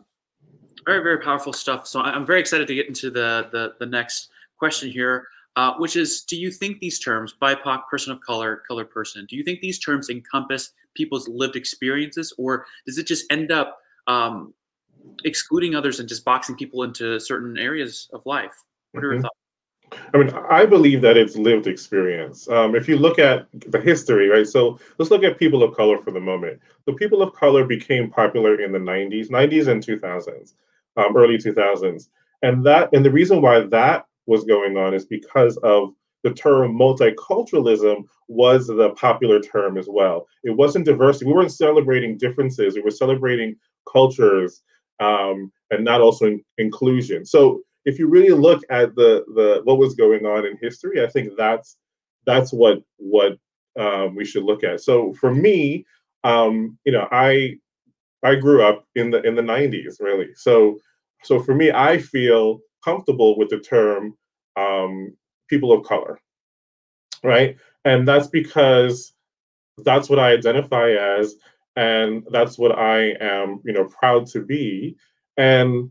very, 0.84 1.02
very 1.02 1.18
powerful 1.18 1.52
stuff. 1.52 1.86
So 1.88 2.00
I'm 2.00 2.24
very 2.24 2.40
excited 2.40 2.68
to 2.68 2.74
get 2.74 2.86
into 2.86 3.10
the 3.10 3.48
the, 3.50 3.74
the 3.80 3.86
next 3.86 4.28
question 4.58 4.90
here, 4.90 5.26
uh, 5.56 5.74
which 5.78 5.96
is 5.96 6.22
Do 6.22 6.36
you 6.36 6.50
think 6.50 6.78
these 6.78 6.98
terms, 6.98 7.34
BIPOC, 7.40 7.88
person 7.90 8.12
of 8.12 8.20
color, 8.20 8.62
color 8.68 8.84
person, 8.84 9.26
do 9.28 9.36
you 9.36 9.42
think 9.42 9.60
these 9.60 9.78
terms 9.78 10.10
encompass 10.10 10.72
people's 10.94 11.28
lived 11.28 11.56
experiences, 11.56 12.32
or 12.38 12.66
does 12.86 12.98
it 12.98 13.06
just 13.06 13.30
end 13.32 13.50
up 13.50 13.78
um, 14.06 14.52
excluding 15.24 15.74
others 15.74 16.00
and 16.00 16.08
just 16.08 16.24
boxing 16.24 16.56
people 16.56 16.82
into 16.82 17.18
certain 17.18 17.58
areas 17.58 18.08
of 18.12 18.24
life? 18.26 18.62
What 18.92 19.04
are 19.04 19.08
mm-hmm. 19.08 19.14
your 19.14 19.22
thoughts? 19.22 19.36
I 20.12 20.18
mean, 20.18 20.30
I 20.50 20.66
believe 20.66 21.00
that 21.02 21.16
it's 21.16 21.36
lived 21.36 21.66
experience. 21.66 22.48
Um, 22.48 22.74
if 22.74 22.88
you 22.88 22.96
look 22.96 23.18
at 23.18 23.46
the 23.52 23.80
history, 23.80 24.28
right? 24.28 24.46
So 24.46 24.80
let's 24.98 25.10
look 25.12 25.22
at 25.22 25.38
people 25.38 25.62
of 25.62 25.76
color 25.76 25.98
for 25.98 26.10
the 26.10 26.20
moment. 26.20 26.60
The 26.86 26.92
people 26.94 27.22
of 27.22 27.32
color 27.34 27.64
became 27.64 28.10
popular 28.10 28.60
in 28.60 28.72
the 28.72 28.78
90s, 28.78 29.30
90s 29.30 29.68
and 29.68 29.82
2000s, 29.82 30.54
um, 30.96 31.16
early 31.16 31.38
2000s. 31.38 32.08
And 32.42 32.66
that, 32.66 32.90
and 32.92 33.04
the 33.04 33.10
reason 33.10 33.40
why 33.40 33.60
that 33.60 34.06
was 34.26 34.44
going 34.44 34.76
on 34.76 34.94
is 34.94 35.06
because 35.06 35.56
of 35.58 35.90
the 36.24 36.32
term 36.32 36.76
multiculturalism 36.76 38.04
was 38.28 38.66
the 38.66 38.90
popular 38.96 39.40
term 39.40 39.78
as 39.78 39.86
well. 39.88 40.26
It 40.42 40.50
wasn't 40.50 40.86
diversity. 40.86 41.26
We 41.26 41.34
weren't 41.34 41.52
celebrating 41.52 42.18
differences. 42.18 42.74
We 42.74 42.82
were 42.82 42.90
celebrating 42.90 43.56
cultures 43.90 44.62
um, 44.98 45.52
and 45.70 45.84
not 45.84 46.00
also 46.00 46.26
in- 46.26 46.44
inclusion. 46.58 47.24
So 47.24 47.62
if 47.84 47.98
you 47.98 48.08
really 48.08 48.34
look 48.34 48.62
at 48.70 48.94
the 48.96 49.24
the 49.34 49.60
what 49.64 49.78
was 49.78 49.94
going 49.94 50.26
on 50.26 50.44
in 50.44 50.58
history, 50.60 51.04
I 51.04 51.08
think 51.08 51.32
that's 51.36 51.76
that's 52.26 52.52
what 52.52 52.82
what 52.96 53.38
um, 53.78 54.16
we 54.16 54.24
should 54.24 54.42
look 54.42 54.64
at. 54.64 54.80
So 54.80 55.12
for 55.14 55.32
me, 55.32 55.86
um, 56.24 56.76
you 56.84 56.92
know, 56.92 57.06
I 57.12 57.58
I 58.22 58.34
grew 58.34 58.62
up 58.62 58.84
in 58.96 59.10
the 59.10 59.22
in 59.22 59.36
the 59.36 59.42
90s, 59.42 60.00
really. 60.00 60.34
So 60.34 60.78
so 61.22 61.40
for 61.40 61.54
me, 61.54 61.70
I 61.70 61.98
feel 61.98 62.60
comfortable 62.86 63.36
with 63.36 63.50
the 63.50 63.58
term 63.58 64.16
um, 64.56 65.14
people 65.48 65.72
of 65.72 65.84
color, 65.84 66.20
right? 67.22 67.56
And 67.84 68.06
that's 68.06 68.28
because 68.28 69.12
that's 69.84 70.08
what 70.08 70.18
I 70.18 70.32
identify 70.32 70.90
as, 70.90 71.34
and 71.74 72.26
that's 72.30 72.58
what 72.58 72.78
I 72.78 73.14
am, 73.20 73.60
you 73.64 73.72
know, 73.72 73.84
proud 73.84 74.26
to 74.28 74.40
be. 74.40 74.96
And 75.36 75.90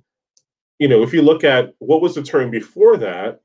you 0.80 0.88
know, 0.88 1.04
if 1.04 1.14
you 1.14 1.22
look 1.22 1.44
at 1.44 1.74
what 1.80 2.02
was 2.02 2.16
the 2.16 2.24
term 2.24 2.50
before 2.52 2.98
that, 2.98 3.42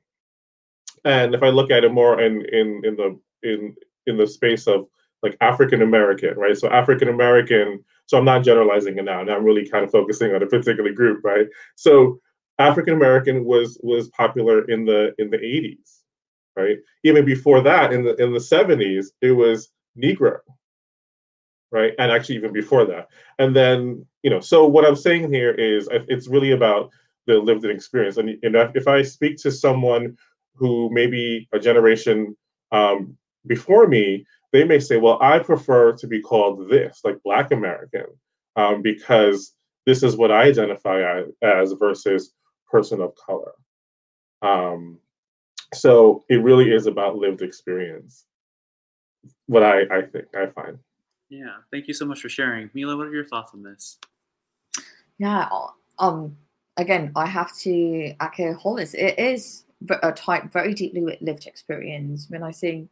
and 1.05 1.35
if 1.35 1.43
I 1.43 1.51
look 1.51 1.71
at 1.71 1.85
it 1.85 1.93
more 1.93 2.21
in 2.21 2.45
in 2.53 2.83
in 2.85 2.97
the 2.97 3.19
in 3.43 3.75
in 4.07 4.17
the 4.17 4.27
space 4.27 4.67
of 4.67 4.87
like 5.23 5.37
African 5.41 5.83
American, 5.83 6.35
right? 6.37 6.57
So 6.57 6.69
African 6.69 7.09
American. 7.09 7.85
So 8.07 8.19
I'm 8.19 8.25
not 8.25 8.43
generalizing 8.43 8.99
it 8.99 9.05
now. 9.05 9.21
I'm 9.21 9.45
really 9.45 9.69
kind 9.69 9.85
of 9.85 9.93
focusing 9.93 10.35
on 10.35 10.43
a 10.43 10.47
particular 10.47 10.93
group, 10.93 11.23
right? 11.25 11.47
So 11.77 12.19
African 12.61 12.95
American 12.95 13.45
was 13.45 13.81
was 13.83 14.09
popular 14.09 14.69
in 14.71 14.85
the 14.85 15.15
in 15.19 15.31
the 15.31 15.39
80s, 15.39 16.01
right? 16.57 16.79
Even 17.05 17.25
before 17.25 17.61
that, 17.63 17.93
in 17.93 18.05
the 18.05 18.15
in 18.17 18.33
the 18.33 18.39
70s, 18.39 19.07
it 19.23 19.33
was 19.33 19.71
Negro, 19.97 20.39
right? 21.73 21.93
And 21.99 22.13
actually 22.13 22.37
even 22.37 22.53
before 22.53 22.85
that. 22.85 23.09
And 23.39 23.57
then, 23.57 24.05
you 24.23 24.31
know, 24.31 24.41
so 24.41 24.67
what 24.67 24.85
I'm 24.85 24.97
saying 24.97 25.33
here 25.33 25.53
is 25.53 25.89
it's 25.93 26.29
really 26.29 26.53
about 26.53 26.91
the 27.27 27.39
lived 27.39 27.65
experience. 27.65 28.17
And, 28.19 28.31
and 28.43 28.57
if 28.75 28.87
I 28.87 29.03
speak 29.03 29.37
to 29.39 29.51
someone 29.51 30.17
who 30.55 30.91
maybe 30.93 31.49
a 31.53 31.59
generation 31.59 32.37
um, 32.73 33.17
before 33.47 33.87
me, 33.87 34.27
they 34.53 34.65
may 34.65 34.81
say, 34.81 34.97
well, 34.97 35.19
I 35.23 35.39
prefer 35.39 35.93
to 35.93 36.07
be 36.07 36.21
called 36.21 36.69
this, 36.69 37.01
like 37.05 37.23
Black 37.23 37.53
American, 37.53 38.07
um, 38.57 38.83
because 38.83 39.55
this 39.87 40.03
is 40.03 40.17
what 40.17 40.31
I 40.31 40.43
identify 40.43 41.23
as 41.43 41.73
versus 41.73 42.33
person 42.71 43.01
of 43.01 43.15
color. 43.17 43.53
Um, 44.43 44.99
so 45.75 46.25
it 46.29 46.43
really 46.43 46.73
is 46.73 46.87
about 46.87 47.17
lived 47.17 47.43
experience. 47.43 48.27
What 49.47 49.63
I, 49.63 49.83
I 49.91 50.03
think, 50.03 50.27
I 50.35 50.47
find. 50.47 50.79
Yeah, 51.29 51.57
thank 51.71 51.87
you 51.87 51.95
so 51.95 52.07
much 52.07 52.21
for 52.21 52.29
sharing. 52.29 52.71
Mila, 52.75 52.97
what 52.97 53.07
are 53.07 53.15
your 53.15 53.27
thoughts 53.27 53.53
on 53.55 53.63
this? 53.63 53.99
Yeah, 55.19 55.49
um, 55.99 56.37
again, 56.77 57.13
I 57.15 57.27
have 57.27 57.57
to 57.59 58.15
echo 58.21 58.55
Hollis. 58.55 58.95
It 58.95 59.19
is 59.19 59.65
a 60.03 60.13
type 60.13 60.53
very 60.53 60.75
deeply 60.75 61.03
with 61.03 61.21
lived 61.21 61.47
experience. 61.47 62.27
When 62.29 62.43
I 62.43 62.51
say 62.51 62.89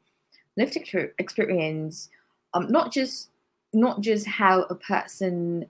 lived 0.56 0.76
experience, 1.18 2.10
um, 2.54 2.70
not 2.70 2.92
just 2.92 3.30
not 3.72 4.00
just 4.00 4.26
how 4.26 4.62
a 4.62 4.74
person 4.74 5.66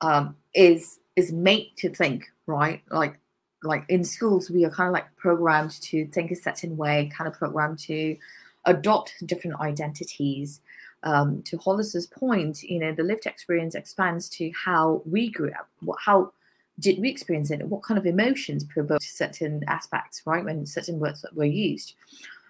um, 0.00 0.36
is 0.54 0.98
is 1.16 1.32
made 1.32 1.72
to 1.78 1.88
think, 1.88 2.26
right? 2.46 2.82
Like 2.90 3.18
like 3.66 3.84
in 3.88 4.04
schools 4.04 4.50
we 4.50 4.64
are 4.64 4.70
kind 4.70 4.88
of 4.88 4.94
like 4.94 5.14
programmed 5.16 5.72
to 5.82 6.06
think 6.08 6.30
a 6.30 6.36
certain 6.36 6.76
way 6.76 7.10
kind 7.16 7.28
of 7.28 7.34
programmed 7.34 7.78
to 7.80 8.16
adopt 8.64 9.14
different 9.26 9.60
identities. 9.60 10.60
Um, 11.02 11.42
to 11.42 11.58
hollis's 11.58 12.06
point 12.06 12.62
you 12.62 12.80
know 12.80 12.90
the 12.90 13.02
lived 13.02 13.26
experience 13.26 13.74
expands 13.74 14.28
to 14.30 14.50
how 14.64 15.02
we 15.04 15.30
grew 15.30 15.50
up 15.50 15.68
what, 15.80 15.98
how 16.00 16.32
did 16.80 16.98
we 16.98 17.10
experience 17.10 17.50
it 17.50 17.62
what 17.68 17.82
kind 17.82 17.98
of 17.98 18.06
emotions 18.06 18.64
provoked 18.64 19.04
certain 19.04 19.62
aspects 19.68 20.22
right 20.24 20.44
when 20.44 20.66
certain 20.66 20.98
words 20.98 21.24
were 21.34 21.44
used. 21.44 21.94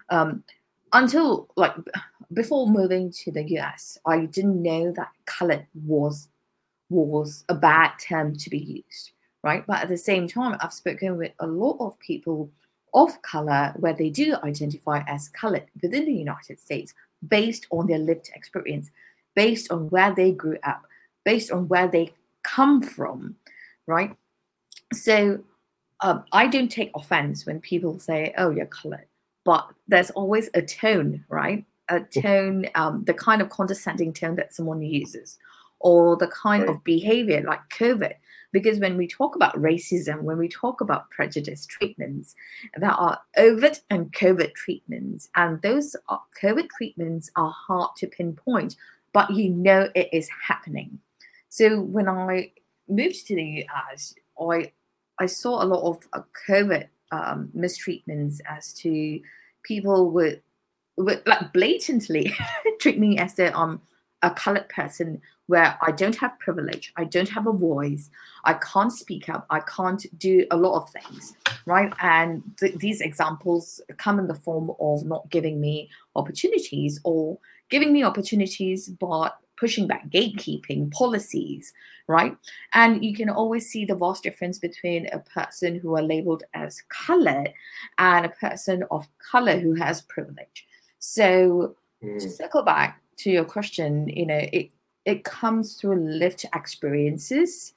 Um, 0.09 0.43
until 0.93 1.47
like 1.55 1.73
before 2.33 2.67
moving 2.67 3.11
to 3.11 3.31
the 3.31 3.41
us 3.59 3.97
i 4.05 4.25
didn't 4.25 4.61
know 4.61 4.91
that 4.91 5.09
color 5.25 5.65
was 5.85 6.29
was 6.89 7.43
a 7.49 7.55
bad 7.55 7.91
term 7.99 8.35
to 8.35 8.49
be 8.49 8.59
used 8.59 9.11
right? 9.43 9.65
But 9.65 9.83
at 9.83 9.89
the 9.89 9.97
same 9.97 10.27
time, 10.27 10.57
I've 10.61 10.73
spoken 10.73 11.17
with 11.17 11.31
a 11.39 11.47
lot 11.47 11.77
of 11.79 11.99
people 11.99 12.49
of 12.93 13.21
color 13.21 13.73
where 13.77 13.93
they 13.93 14.09
do 14.09 14.35
identify 14.43 15.03
as 15.07 15.29
colored 15.29 15.65
within 15.81 16.05
the 16.05 16.13
United 16.13 16.59
States 16.59 16.93
based 17.27 17.67
on 17.71 17.87
their 17.87 17.99
lived 17.99 18.29
experience, 18.33 18.89
based 19.35 19.71
on 19.71 19.89
where 19.89 20.13
they 20.13 20.31
grew 20.31 20.57
up, 20.63 20.83
based 21.25 21.51
on 21.51 21.67
where 21.67 21.87
they 21.87 22.11
come 22.43 22.81
from, 22.81 23.35
right? 23.85 24.15
So 24.93 25.39
um, 26.01 26.23
I 26.31 26.47
don't 26.47 26.69
take 26.69 26.91
offense 26.95 27.45
when 27.45 27.59
people 27.59 27.99
say, 27.99 28.33
oh, 28.37 28.51
you're 28.51 28.65
colored, 28.65 29.07
but 29.43 29.67
there's 29.87 30.11
always 30.11 30.49
a 30.53 30.61
tone, 30.61 31.25
right? 31.29 31.65
A 31.89 32.01
tone, 32.01 32.67
um, 32.75 33.03
the 33.05 33.13
kind 33.13 33.41
of 33.41 33.49
condescending 33.49 34.13
tone 34.13 34.35
that 34.35 34.53
someone 34.53 34.81
uses, 34.81 35.37
or 35.79 36.15
the 36.17 36.27
kind 36.27 36.63
right. 36.63 36.75
of 36.75 36.83
behavior 36.83 37.43
like 37.45 37.61
covert 37.69 38.17
because 38.57 38.79
when 38.79 38.97
we 38.97 39.07
talk 39.07 39.35
about 39.35 39.55
racism, 39.55 40.23
when 40.23 40.39
we 40.39 40.47
talk 40.47 40.81
about 40.81 41.11
prejudice 41.11 41.67
treatments, 41.67 42.33
there 42.75 42.89
are 42.89 43.19
overt 43.37 43.81
and 43.91 44.11
covert 44.13 44.55
treatments. 44.55 45.29
And 45.35 45.61
those 45.61 45.95
are, 46.09 46.21
covert 46.41 46.65
treatments 46.75 47.29
are 47.35 47.51
hard 47.51 47.91
to 47.97 48.07
pinpoint, 48.07 48.75
but 49.13 49.29
you 49.29 49.51
know 49.51 49.89
it 49.93 50.09
is 50.11 50.27
happening. 50.47 50.97
So 51.49 51.81
when 51.81 52.09
I 52.09 52.51
moved 52.89 53.27
to 53.27 53.35
the 53.35 53.67
US, 53.69 54.15
I 54.41 54.71
I 55.19 55.27
saw 55.27 55.63
a 55.63 55.65
lot 55.65 55.83
of 55.87 55.97
uh, 56.13 56.21
covert 56.47 56.87
um, 57.11 57.51
mistreatments 57.55 58.39
as 58.49 58.73
to 58.73 59.19
people 59.63 60.09
with, 60.09 60.39
with 60.97 61.21
like 61.27 61.53
blatantly 61.53 62.35
treat 62.79 62.97
me 62.97 63.19
as 63.19 63.35
though 63.35 63.51
I'm 63.53 63.81
a 64.27 64.31
colored 64.31 64.67
person 64.69 65.21
where 65.47 65.77
I 65.81 65.91
don't 65.91 66.15
have 66.17 66.37
privilege, 66.39 66.91
I 66.97 67.05
don't 67.05 67.29
have 67.29 67.47
a 67.47 67.53
voice, 67.53 68.09
I 68.43 68.53
can't 68.55 68.91
speak 68.91 69.29
up, 69.29 69.45
I 69.49 69.61
can't 69.61 70.05
do 70.19 70.45
a 70.51 70.57
lot 70.57 70.81
of 70.81 70.89
things, 70.89 71.35
right? 71.65 71.93
And 72.01 72.43
th- 72.59 72.75
these 72.75 72.99
examples 72.99 73.79
come 73.97 74.19
in 74.19 74.27
the 74.27 74.35
form 74.35 74.71
of 74.79 75.05
not 75.05 75.29
giving 75.29 75.61
me 75.61 75.89
opportunities 76.15 76.99
or 77.05 77.39
giving 77.69 77.93
me 77.93 78.03
opportunities 78.03 78.89
but 78.89 79.37
pushing 79.55 79.87
back 79.87 80.09
gatekeeping 80.09 80.91
policies, 80.91 81.73
right? 82.07 82.35
And 82.73 83.03
you 83.03 83.15
can 83.15 83.29
always 83.29 83.69
see 83.69 83.85
the 83.85 83.95
vast 83.95 84.23
difference 84.23 84.59
between 84.59 85.07
a 85.07 85.19
person 85.19 85.79
who 85.79 85.95
are 85.95 86.03
labeled 86.03 86.43
as 86.53 86.83
colored 86.89 87.51
and 87.97 88.25
a 88.25 88.29
person 88.29 88.83
of 88.91 89.07
color 89.31 89.57
who 89.57 89.73
has 89.75 90.01
privilege. 90.01 90.67
So 90.99 91.75
mm. 92.03 92.19
to 92.19 92.29
circle 92.29 92.63
back 92.63 93.01
to 93.17 93.29
your 93.29 93.45
question, 93.45 94.09
you 94.09 94.25
know, 94.25 94.41
it 94.53 94.71
it 95.05 95.23
comes 95.23 95.75
through 95.75 95.99
lived 95.99 96.45
experiences. 96.53 97.73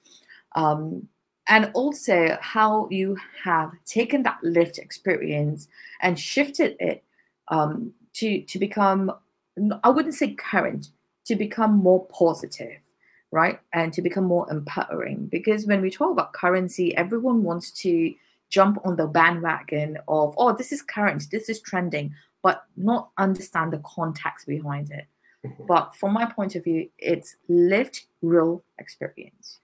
Um, 0.57 1.09
and 1.49 1.71
also 1.75 2.39
how 2.41 2.89
you 2.91 3.17
have 3.43 3.73
taken 3.85 4.23
that 4.23 4.39
lived 4.43 4.79
experience 4.79 5.69
and 6.01 6.19
shifted 6.19 6.77
it 6.79 7.03
um, 7.49 7.93
to 8.15 8.43
to 8.43 8.59
become 8.59 9.13
I 9.83 9.91
wouldn't 9.91 10.15
say 10.15 10.35
current, 10.35 10.89
to 11.27 11.37
become 11.37 11.73
more 11.77 12.07
positive, 12.07 12.81
right? 13.31 13.61
And 13.73 13.93
to 13.93 14.03
become 14.03 14.25
more 14.25 14.51
empowering. 14.51 15.27
Because 15.27 15.67
when 15.67 15.81
we 15.81 15.91
talk 15.91 16.13
about 16.13 16.33
currency, 16.33 16.97
everyone 16.97 17.43
wants 17.43 17.71
to 17.83 18.15
jump 18.49 18.79
on 18.85 18.97
the 18.97 19.07
bandwagon 19.07 19.99
of, 20.09 20.35
oh, 20.39 20.55
this 20.57 20.73
is 20.73 20.83
current, 20.83 21.25
this 21.31 21.49
is 21.49 21.61
trending, 21.61 22.15
but 22.43 22.65
not 22.77 23.11
understand 23.19 23.73
the 23.73 23.83
context 23.85 24.47
behind 24.47 24.91
it. 24.91 25.07
But 25.67 25.95
from 25.97 26.13
my 26.13 26.27
point 26.27 26.55
of 26.55 26.65
view, 26.65 26.91
it's 26.99 27.37
lived 27.49 28.05
real 28.23 28.63
experience. 28.79 29.61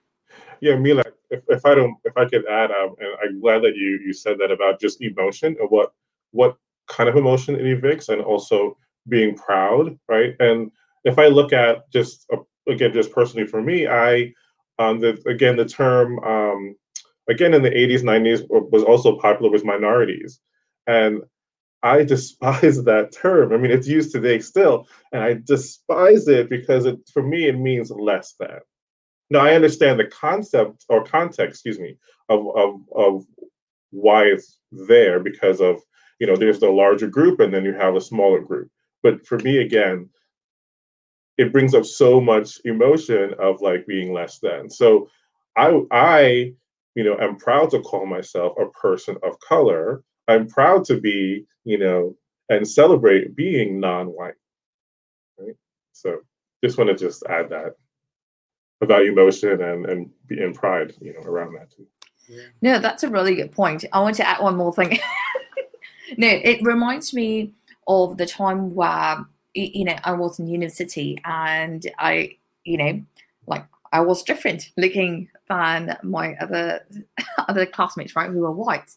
Yeah, 0.60 0.76
Mila, 0.76 1.04
if, 1.30 1.42
if 1.48 1.66
I 1.66 1.74
don't, 1.74 1.96
if 2.04 2.16
I 2.16 2.24
could 2.24 2.46
add, 2.46 2.70
um, 2.70 2.94
and 2.98 3.08
I'm 3.22 3.40
glad 3.40 3.62
that 3.62 3.76
you 3.76 4.00
you 4.04 4.12
said 4.12 4.38
that 4.38 4.50
about 4.50 4.80
just 4.80 5.02
emotion 5.02 5.56
and 5.60 5.70
what 5.70 5.92
what 6.32 6.56
kind 6.88 7.08
of 7.08 7.16
emotion 7.16 7.56
it 7.56 7.66
evokes, 7.66 8.08
and 8.08 8.22
also 8.22 8.76
being 9.08 9.36
proud, 9.36 9.98
right? 10.08 10.34
And 10.40 10.70
if 11.04 11.18
I 11.18 11.26
look 11.26 11.52
at 11.52 11.90
just 11.90 12.26
uh, 12.32 12.38
again, 12.68 12.92
just 12.92 13.12
personally 13.12 13.46
for 13.46 13.62
me, 13.62 13.86
I 13.86 14.32
um, 14.78 15.00
the 15.00 15.22
again 15.26 15.56
the 15.56 15.66
term 15.66 16.18
um, 16.20 16.76
again 17.28 17.54
in 17.54 17.62
the 17.62 17.70
80s, 17.70 18.02
90s 18.02 18.46
was 18.48 18.82
also 18.82 19.18
popular 19.18 19.50
with 19.50 19.64
minorities, 19.64 20.40
and 20.86 21.22
I 21.82 22.04
despise 22.04 22.82
that 22.84 23.12
term. 23.12 23.52
I 23.52 23.56
mean, 23.56 23.70
it's 23.70 23.88
used 23.88 24.12
today 24.12 24.40
still, 24.40 24.88
and 25.12 25.22
I 25.22 25.34
despise 25.44 26.28
it 26.28 26.48
because 26.48 26.86
it 26.86 26.98
for 27.12 27.22
me 27.22 27.48
it 27.48 27.58
means 27.58 27.90
less 27.90 28.34
than. 28.38 28.60
Now 29.30 29.40
I 29.40 29.54
understand 29.54 29.98
the 29.98 30.06
concept 30.06 30.84
or 30.88 31.04
context, 31.04 31.50
excuse 31.60 31.78
me, 31.78 31.96
of 32.28 32.46
of 32.56 32.80
of 32.94 33.26
why 33.90 34.24
it's 34.24 34.58
there 34.72 35.20
because 35.20 35.60
of 35.60 35.80
you 36.18 36.26
know 36.26 36.36
there's 36.36 36.60
the 36.60 36.70
larger 36.70 37.08
group 37.08 37.40
and 37.40 37.52
then 37.52 37.64
you 37.64 37.72
have 37.74 37.96
a 37.96 38.00
smaller 38.00 38.40
group. 38.40 38.70
But 39.02 39.26
for 39.26 39.38
me, 39.38 39.58
again, 39.58 40.08
it 41.38 41.52
brings 41.52 41.74
up 41.74 41.84
so 41.84 42.20
much 42.20 42.60
emotion 42.64 43.34
of 43.38 43.60
like 43.60 43.86
being 43.86 44.12
less 44.12 44.38
than. 44.38 44.70
So 44.70 45.08
I 45.56 45.82
I 45.90 46.52
you 46.94 47.04
know 47.04 47.18
am 47.20 47.36
proud 47.36 47.70
to 47.70 47.80
call 47.80 48.06
myself 48.06 48.54
a 48.58 48.70
person 48.70 49.16
of 49.22 49.38
color. 49.40 50.02
I'm 50.28 50.48
proud 50.48 50.84
to 50.86 51.00
be, 51.00 51.46
you 51.64 51.78
know, 51.78 52.16
and 52.48 52.66
celebrate 52.66 53.36
being 53.36 53.80
non-white. 53.80 54.34
Right? 55.38 55.56
So 55.92 56.20
just 56.64 56.78
want 56.78 56.90
to 56.90 56.96
just 56.96 57.24
add 57.28 57.50
that 57.50 57.76
about 58.80 59.06
emotion 59.06 59.62
and 59.62 59.86
and 59.86 60.10
and 60.30 60.54
pride, 60.54 60.94
you 61.00 61.14
know, 61.14 61.20
around 61.20 61.54
that 61.54 61.70
too. 61.70 61.86
No, 62.60 62.78
that's 62.78 63.04
a 63.04 63.08
really 63.08 63.36
good 63.36 63.52
point. 63.52 63.84
I 63.92 64.00
want 64.00 64.16
to 64.16 64.28
add 64.28 64.42
one 64.42 64.56
more 64.56 64.74
thing. 64.74 64.98
no, 66.16 66.28
it 66.28 66.60
reminds 66.62 67.14
me 67.14 67.52
of 67.86 68.16
the 68.16 68.26
time 68.26 68.74
where 68.74 69.24
you 69.56 69.84
know, 69.84 69.96
I 70.04 70.12
was 70.12 70.38
in 70.38 70.46
university 70.46 71.18
and 71.24 71.84
I, 71.98 72.36
you 72.64 72.76
know, 72.76 73.02
like 73.46 73.64
I 73.92 74.00
was 74.00 74.22
different 74.22 74.70
looking 74.76 75.28
than 75.48 75.96
my 76.02 76.34
other 76.36 76.84
other 77.48 77.66
classmates, 77.66 78.14
right, 78.14 78.30
who 78.30 78.40
were 78.40 78.52
white. 78.52 78.90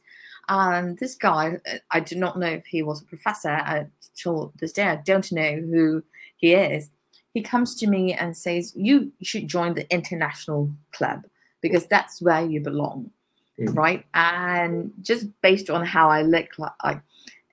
And 0.50 0.98
this 0.98 1.16
guy, 1.16 1.60
I 1.92 2.00
do 2.00 2.16
not 2.16 2.38
know 2.40 2.48
if 2.48 2.66
he 2.66 2.84
was 2.84 3.02
a 3.02 3.06
professor 3.06 3.62
until 3.66 4.52
this 4.60 4.74
day. 4.74 4.84
I 4.84 4.98
don't 4.98 5.32
know 5.32 5.56
who 5.56 6.04
he 6.38 6.54
is. 6.54 6.90
He 7.34 7.42
comes 7.42 7.76
to 7.76 7.88
me 7.88 8.14
and 8.14 8.36
says, 8.36 8.74
"You 8.76 9.12
should 9.22 9.48
join 9.48 9.76
the 9.76 9.90
international 9.94 10.72
club 10.92 11.26
because 11.62 11.86
that's 11.86 12.22
where 12.22 12.44
you 12.44 12.60
belong." 12.62 13.12
Mm-hmm. 13.60 13.74
Right, 13.74 14.06
and 14.14 14.94
just 15.02 15.28
based 15.42 15.70
on 15.70 15.86
how 15.86 16.10
I 16.10 16.22
look, 16.22 16.58
like 16.58 17.02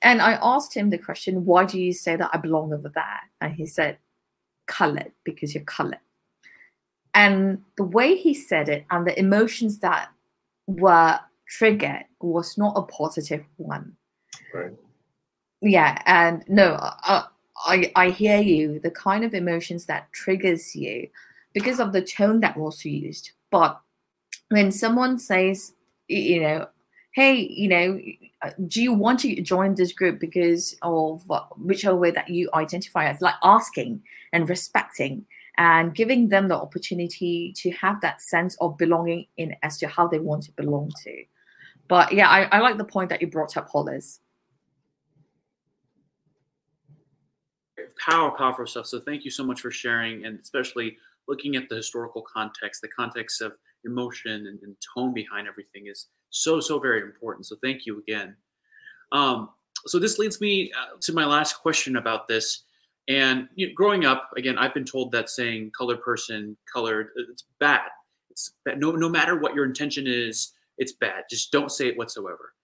and 0.03 0.21
I 0.21 0.39
asked 0.43 0.75
him 0.75 0.91
the 0.91 0.99
question, 0.99 1.45
why 1.45 1.65
do 1.65 1.81
you 1.81 1.93
say 1.93 2.17
that 2.17 2.31
I 2.33 2.37
belong 2.39 2.73
over 2.73 2.89
there? 2.95 3.21
And 3.41 3.53
he 3.53 3.67
said, 3.67 3.99
colored, 4.67 5.13
because 5.25 5.55
you're 5.55 5.65
colored. 5.65 5.99
And 7.15 7.63
the 7.77 7.85
way 7.85 8.15
he 8.15 8.35
said 8.35 8.69
it 8.69 8.85
and 8.91 9.07
the 9.07 9.19
emotions 9.19 9.79
that 9.79 10.11
were 10.67 11.19
triggered 11.49 12.05
was 12.21 12.59
not 12.59 12.75
a 12.77 12.83
positive 12.83 13.45
one. 13.57 13.97
Right. 14.53 14.73
Yeah. 15.61 16.03
And 16.07 16.45
no, 16.49 16.77
I, 16.81 17.25
I, 17.65 17.93
I 17.97 18.11
hear 18.11 18.41
you, 18.41 18.81
the 18.81 18.91
kind 18.91 19.25
of 19.25 19.35
emotions 19.35 19.87
that 19.87 20.13
triggers 20.13 20.75
you 20.75 21.09
because 21.55 21.81
of 21.81 21.93
the 21.93 22.03
tone 22.03 22.41
that 22.41 22.57
was 22.57 22.85
used. 22.85 23.31
But 23.51 23.81
when 24.49 24.71
someone 24.71 25.19
says, 25.19 25.73
you 26.09 26.41
know, 26.41 26.69
hey, 27.13 27.35
you 27.35 27.69
know, 27.69 28.01
uh, 28.43 28.51
do 28.69 28.83
you 28.83 28.93
want 28.93 29.21
to 29.21 29.41
join 29.41 29.75
this 29.75 29.93
group 29.93 30.21
because 30.21 30.77
of 30.83 31.29
uh, 31.31 31.41
whichever 31.57 31.97
way 31.97 32.11
that 32.11 32.29
you 32.29 32.51
identify 32.53 33.07
as? 33.07 33.23
Like 33.23 33.35
asking 33.43 34.03
and 34.33 34.49
respecting 34.49 35.25
and 35.57 35.95
giving 35.95 36.29
them 36.29 36.49
the 36.49 36.57
opportunity 36.57 37.55
to 37.57 37.71
have 37.71 38.03
that 38.03 38.21
sense 38.21 38.57
of 38.61 38.77
belonging 38.77 39.27
in 39.39 39.57
as 39.63 39.79
to 39.79 39.89
how 39.89 40.07
they 40.07 40.19
want 40.19 40.43
to 40.45 40.53
belong 40.53 40.93
to. 41.05 41.25
But 41.89 42.13
yeah, 42.13 42.29
I, 42.29 42.45
I 42.45 42.61
like 42.61 42.79
the 42.79 42.85
point 42.85 43.11
that 43.11 43.21
you 43.21 43.29
brought 43.29 43.57
up, 43.57 43.69
Hollis. 43.69 44.21
Power, 47.99 48.31
powerful 48.37 48.67
stuff. 48.67 48.87
So 48.87 49.01
thank 49.01 49.25
you 49.25 49.31
so 49.31 49.45
much 49.45 49.61
for 49.61 49.71
sharing, 49.71 50.25
and 50.25 50.39
especially 50.41 50.97
looking 51.29 51.57
at 51.57 51.69
the 51.69 51.77
historical 51.77 52.23
context, 52.23 52.83
the 52.83 52.89
context 52.89 53.41
of 53.41 53.53
emotion 53.85 54.47
and, 54.49 54.61
and 54.63 54.77
tone 54.95 55.15
behind 55.15 55.49
everything 55.49 55.87
is 55.87 56.09
so 56.31 56.61
so 56.61 56.79
very 56.79 57.03
important. 57.03 57.47
So 57.47 57.57
thank 57.63 57.87
you 57.87 57.99
again. 57.99 58.37
Um, 59.13 59.51
so 59.87 59.99
this 59.99 60.19
leads 60.19 60.41
me 60.41 60.73
uh, 60.77 60.97
to 61.01 61.13
my 61.13 61.25
last 61.25 61.55
question 61.55 61.97
about 61.97 62.29
this. 62.29 62.65
And 63.09 63.49
you 63.55 63.69
know, 63.69 63.73
growing 63.75 64.05
up, 64.05 64.31
again, 64.37 64.59
I've 64.59 64.75
been 64.75 64.85
told 64.85 65.13
that 65.13 65.31
saying 65.31 65.71
"colored 65.77 66.03
person," 66.03 66.57
"colored," 66.73 67.11
it's 67.31 67.45
bad. 67.61 67.89
It's 68.31 68.53
bad. 68.65 68.81
no 68.81 68.93
no 68.93 69.09
matter 69.09 69.39
what 69.39 69.55
your 69.55 69.65
intention 69.65 70.07
is, 70.07 70.53
it's 70.79 70.93
bad. 70.93 71.25
Just 71.31 71.53
don't 71.53 71.71
say 71.71 71.89
it 71.89 71.97
whatsoever. 71.97 72.55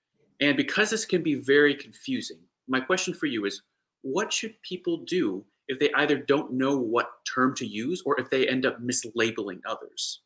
And 0.41 0.57
because 0.57 0.91
this 0.91 1.05
can 1.05 1.23
be 1.23 1.35
very 1.35 1.75
confusing, 1.75 2.39
my 2.69 2.81
question 2.81 3.15
for 3.15 3.27
you 3.27 3.45
is: 3.45 3.63
What 4.03 4.33
should 4.33 4.55
people 4.63 4.99
do 4.99 5.45
if 5.69 5.79
they 5.79 5.91
either 5.93 6.17
don't 6.17 6.53
know 6.53 6.77
what 6.77 7.11
term 7.33 7.55
to 7.57 7.67
use 7.67 8.03
or 8.05 8.19
if 8.21 8.31
they 8.31 8.49
end 8.49 8.67
up 8.67 8.81
mislabeling 8.81 9.61
others? 9.67 10.21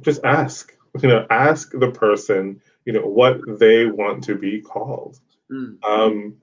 Just 0.00 0.24
ask 0.24 0.76
you 1.02 1.08
know 1.08 1.26
ask 1.30 1.72
the 1.72 1.90
person 1.90 2.60
you 2.84 2.92
know 2.92 3.06
what 3.06 3.40
they 3.58 3.86
want 3.86 4.22
to 4.22 4.36
be 4.36 4.60
called 4.60 5.18
mm. 5.50 5.76
um 5.84 6.36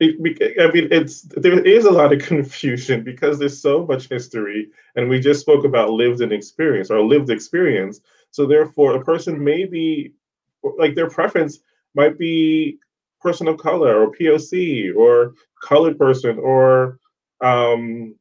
it, 0.00 0.60
I 0.60 0.70
mean, 0.70 0.88
it's 0.92 1.22
there 1.22 1.58
is 1.58 1.84
a 1.84 1.90
lot 1.90 2.12
of 2.12 2.22
confusion 2.24 3.02
because 3.02 3.38
there's 3.38 3.60
so 3.60 3.84
much 3.84 4.08
history, 4.08 4.68
and 4.94 5.08
we 5.08 5.18
just 5.18 5.40
spoke 5.40 5.64
about 5.64 5.90
lived 5.90 6.20
and 6.20 6.32
experience 6.32 6.90
or 6.90 7.00
lived 7.00 7.30
experience. 7.30 8.00
So 8.30 8.46
therefore, 8.46 8.96
a 8.96 9.04
person 9.04 9.42
may 9.42 9.64
be 9.64 10.12
like 10.78 10.94
their 10.94 11.10
preference 11.10 11.60
might 11.94 12.18
be 12.18 12.78
person 13.20 13.48
of 13.48 13.58
color 13.58 14.00
or 14.00 14.12
POC 14.12 14.94
or 14.94 15.34
colored 15.62 15.98
person 15.98 16.38
or 16.38 16.98
um, 17.40 18.14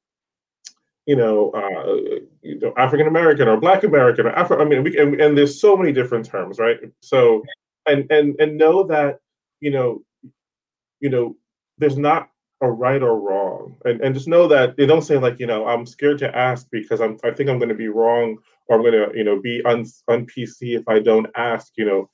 you 1.07 1.15
know, 1.15 1.51
uh, 1.51 2.19
you 2.41 2.59
know, 2.59 2.73
African 2.77 3.07
American 3.07 3.47
or 3.47 3.57
Black 3.57 3.83
American 3.83 4.27
or 4.27 4.31
Afro. 4.31 4.61
I 4.61 4.65
mean, 4.65 4.83
we, 4.83 4.97
and, 4.99 5.19
and 5.19 5.37
there's 5.37 5.59
so 5.59 5.75
many 5.77 5.93
different 5.93 6.25
terms, 6.25 6.59
right? 6.59 6.77
So, 6.99 7.43
and 7.87 8.11
and 8.11 8.35
and 8.39 8.57
know 8.57 8.83
that, 8.83 9.19
you 9.61 9.71
know, 9.71 10.03
you 10.99 11.09
know, 11.09 11.37
there's 11.77 11.97
not 11.97 12.29
a 12.61 12.69
right 12.69 13.03
or 13.03 13.19
wrong. 13.19 13.75
And, 13.85 14.01
and 14.01 14.15
just 14.15 14.27
know 14.27 14.47
that 14.47 14.77
they 14.77 14.85
don't 14.85 15.03
say 15.03 15.17
like 15.17 15.39
you 15.39 15.45
know 15.45 15.67
i'm 15.67 15.85
scared 15.85 16.17
to 16.19 16.35
ask 16.35 16.67
because 16.71 17.01
i'm 17.01 17.17
i 17.23 17.31
think 17.31 17.49
i'm 17.49 17.59
going 17.59 17.69
to 17.69 17.75
be 17.75 17.87
wrong 17.87 18.37
or 18.67 18.75
i'm 18.75 18.81
going 18.81 18.93
to 18.93 19.15
you 19.15 19.23
know 19.23 19.39
be 19.39 19.61
un, 19.63 19.85
un 20.07 20.25
pc 20.25 20.55
if 20.61 20.87
i 20.87 20.99
don't 20.99 21.27
ask 21.35 21.73
you 21.77 21.85
know 21.85 22.09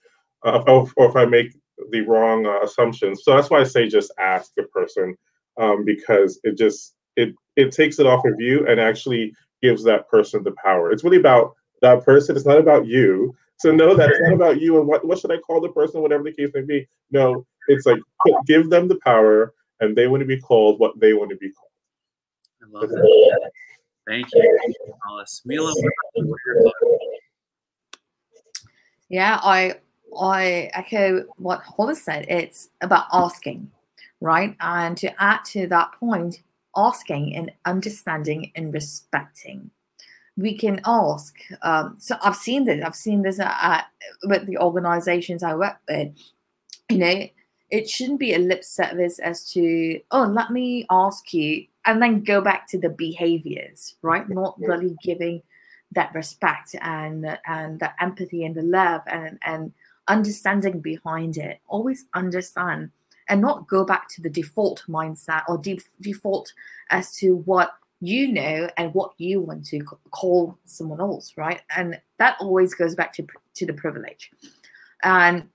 uh, 0.46 0.62
or, 0.68 0.92
or 0.98 1.10
if 1.10 1.16
i 1.16 1.24
make 1.24 1.54
the 1.92 2.02
wrong 2.02 2.46
uh, 2.46 2.62
assumptions. 2.62 3.24
So 3.24 3.36
that's 3.36 3.50
why 3.50 3.62
i 3.62 3.64
say 3.64 3.88
just 3.88 4.12
ask 4.20 4.52
the 4.56 4.64
person 4.64 5.18
um, 5.60 5.86
because 5.86 6.40
it 6.44 6.58
just 6.58 6.94
it 7.16 7.34
it 7.56 7.72
takes 7.72 8.00
it 8.00 8.06
off 8.06 8.26
of 8.26 8.40
you 8.40 8.68
and 8.68 8.80
actually 8.80 9.34
gives 9.62 9.84
that 9.84 10.10
person 10.10 10.44
the 10.44 10.54
power. 10.64 10.92
It's 10.92 11.04
really 11.04 11.18
about 11.18 11.56
that 11.82 12.04
person. 12.04 12.36
It's 12.36 12.46
not 12.46 12.58
about 12.58 12.86
you. 12.86 13.36
So 13.60 13.72
know 13.72 13.96
that 13.96 14.10
it's 14.10 14.20
not 14.22 14.34
about 14.34 14.60
you 14.60 14.80
and 14.80 14.88
what, 14.88 15.06
what 15.06 15.20
should 15.20 15.32
i 15.32 15.38
call 15.38 15.62
the 15.62 15.70
person 15.70 16.02
whatever 16.02 16.24
the 16.24 16.34
case 16.34 16.50
may 16.54 16.62
be. 16.62 16.88
No 17.12 17.46
it's 17.68 17.86
like 17.86 18.00
give 18.46 18.70
them 18.70 18.88
the 18.88 19.00
power 19.04 19.54
and 19.80 19.96
they 19.96 20.08
want 20.08 20.22
to 20.22 20.28
be 20.28 20.40
called 20.40 20.80
what 20.80 21.00
they 21.00 21.14
want 21.14 21.30
to 21.30 21.38
be 21.38 21.52
called. 21.52 21.70
I 22.64 22.80
love 22.80 22.90
that. 22.90 23.52
Thank 24.08 24.28
you, 24.34 24.74
Hollis. 25.06 25.42
Mila, 25.46 25.74
yeah, 29.10 29.40
I 29.44 29.76
I 30.20 30.70
echo 30.74 31.24
what 31.38 31.62
Hollis 31.62 32.04
said. 32.04 32.26
It's 32.28 32.70
about 32.82 33.06
asking, 33.14 33.72
right? 34.22 34.56
And 34.60 34.98
to 34.98 35.22
add 35.22 35.46
to 35.46 35.68
that 35.68 35.94
point, 36.00 36.42
asking 36.76 37.36
and 37.36 37.52
understanding 37.66 38.52
and 38.56 38.74
respecting. 38.74 39.70
We 40.36 40.58
can 40.58 40.82
ask. 40.86 41.36
Um, 41.62 41.96
so 42.00 42.18
I've 42.24 42.36
seen 42.36 42.66
this. 42.66 42.84
I've 42.84 42.96
seen 42.96 43.22
this 43.22 43.40
at, 43.40 43.86
with 44.24 44.48
the 44.48 44.58
organizations 44.58 45.44
I 45.44 45.54
work 45.54 45.78
with. 45.88 46.12
You 46.90 46.98
know, 46.98 47.28
it 47.74 47.90
shouldn't 47.90 48.20
be 48.20 48.36
a 48.36 48.38
lip 48.40 48.64
service 48.64 49.18
as 49.18 49.44
to 49.52 50.00
oh 50.12 50.26
let 50.26 50.52
me 50.52 50.86
ask 50.92 51.34
you 51.34 51.66
and 51.86 52.02
then 52.02 52.24
go 52.24 52.40
back 52.40 52.68
to 52.70 52.78
the 52.80 52.90
behaviors 52.90 53.96
right? 54.04 54.30
Not 54.30 54.60
really 54.60 54.96
giving 55.04 55.42
that 55.92 56.14
respect 56.14 56.76
and 56.82 57.38
and 57.48 57.80
the 57.80 57.92
empathy 58.02 58.46
and 58.46 58.56
the 58.56 58.62
love 58.62 59.02
and 59.08 59.40
and 59.44 59.74
understanding 60.08 60.82
behind 60.82 61.38
it. 61.38 61.60
Always 61.68 62.06
understand 62.14 62.92
and 63.28 63.42
not 63.42 63.68
go 63.68 63.84
back 63.84 64.08
to 64.10 64.22
the 64.22 64.30
default 64.30 64.84
mindset 64.88 65.42
or 65.48 65.58
de- 65.58 65.80
default 66.00 66.54
as 66.92 67.16
to 67.18 67.38
what 67.38 67.72
you 68.02 68.28
know 68.28 68.70
and 68.78 68.94
what 68.94 69.14
you 69.18 69.40
want 69.40 69.66
to 69.66 69.80
call 70.12 70.60
someone 70.66 71.02
else 71.02 71.34
right? 71.38 71.62
And 71.76 72.00
that 72.20 72.38
always 72.40 72.76
goes 72.76 72.94
back 72.94 73.14
to 73.14 73.26
to 73.56 73.66
the 73.66 73.74
privilege. 73.74 74.30
And 75.04 75.50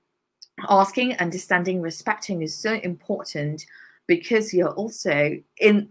asking, 0.69 1.17
understanding, 1.17 1.81
respecting 1.81 2.43
is 2.43 2.55
so 2.55 2.75
important 2.75 3.67
because 4.07 4.55
you're 4.55 4.73
also 4.73 5.37
in 5.61 5.89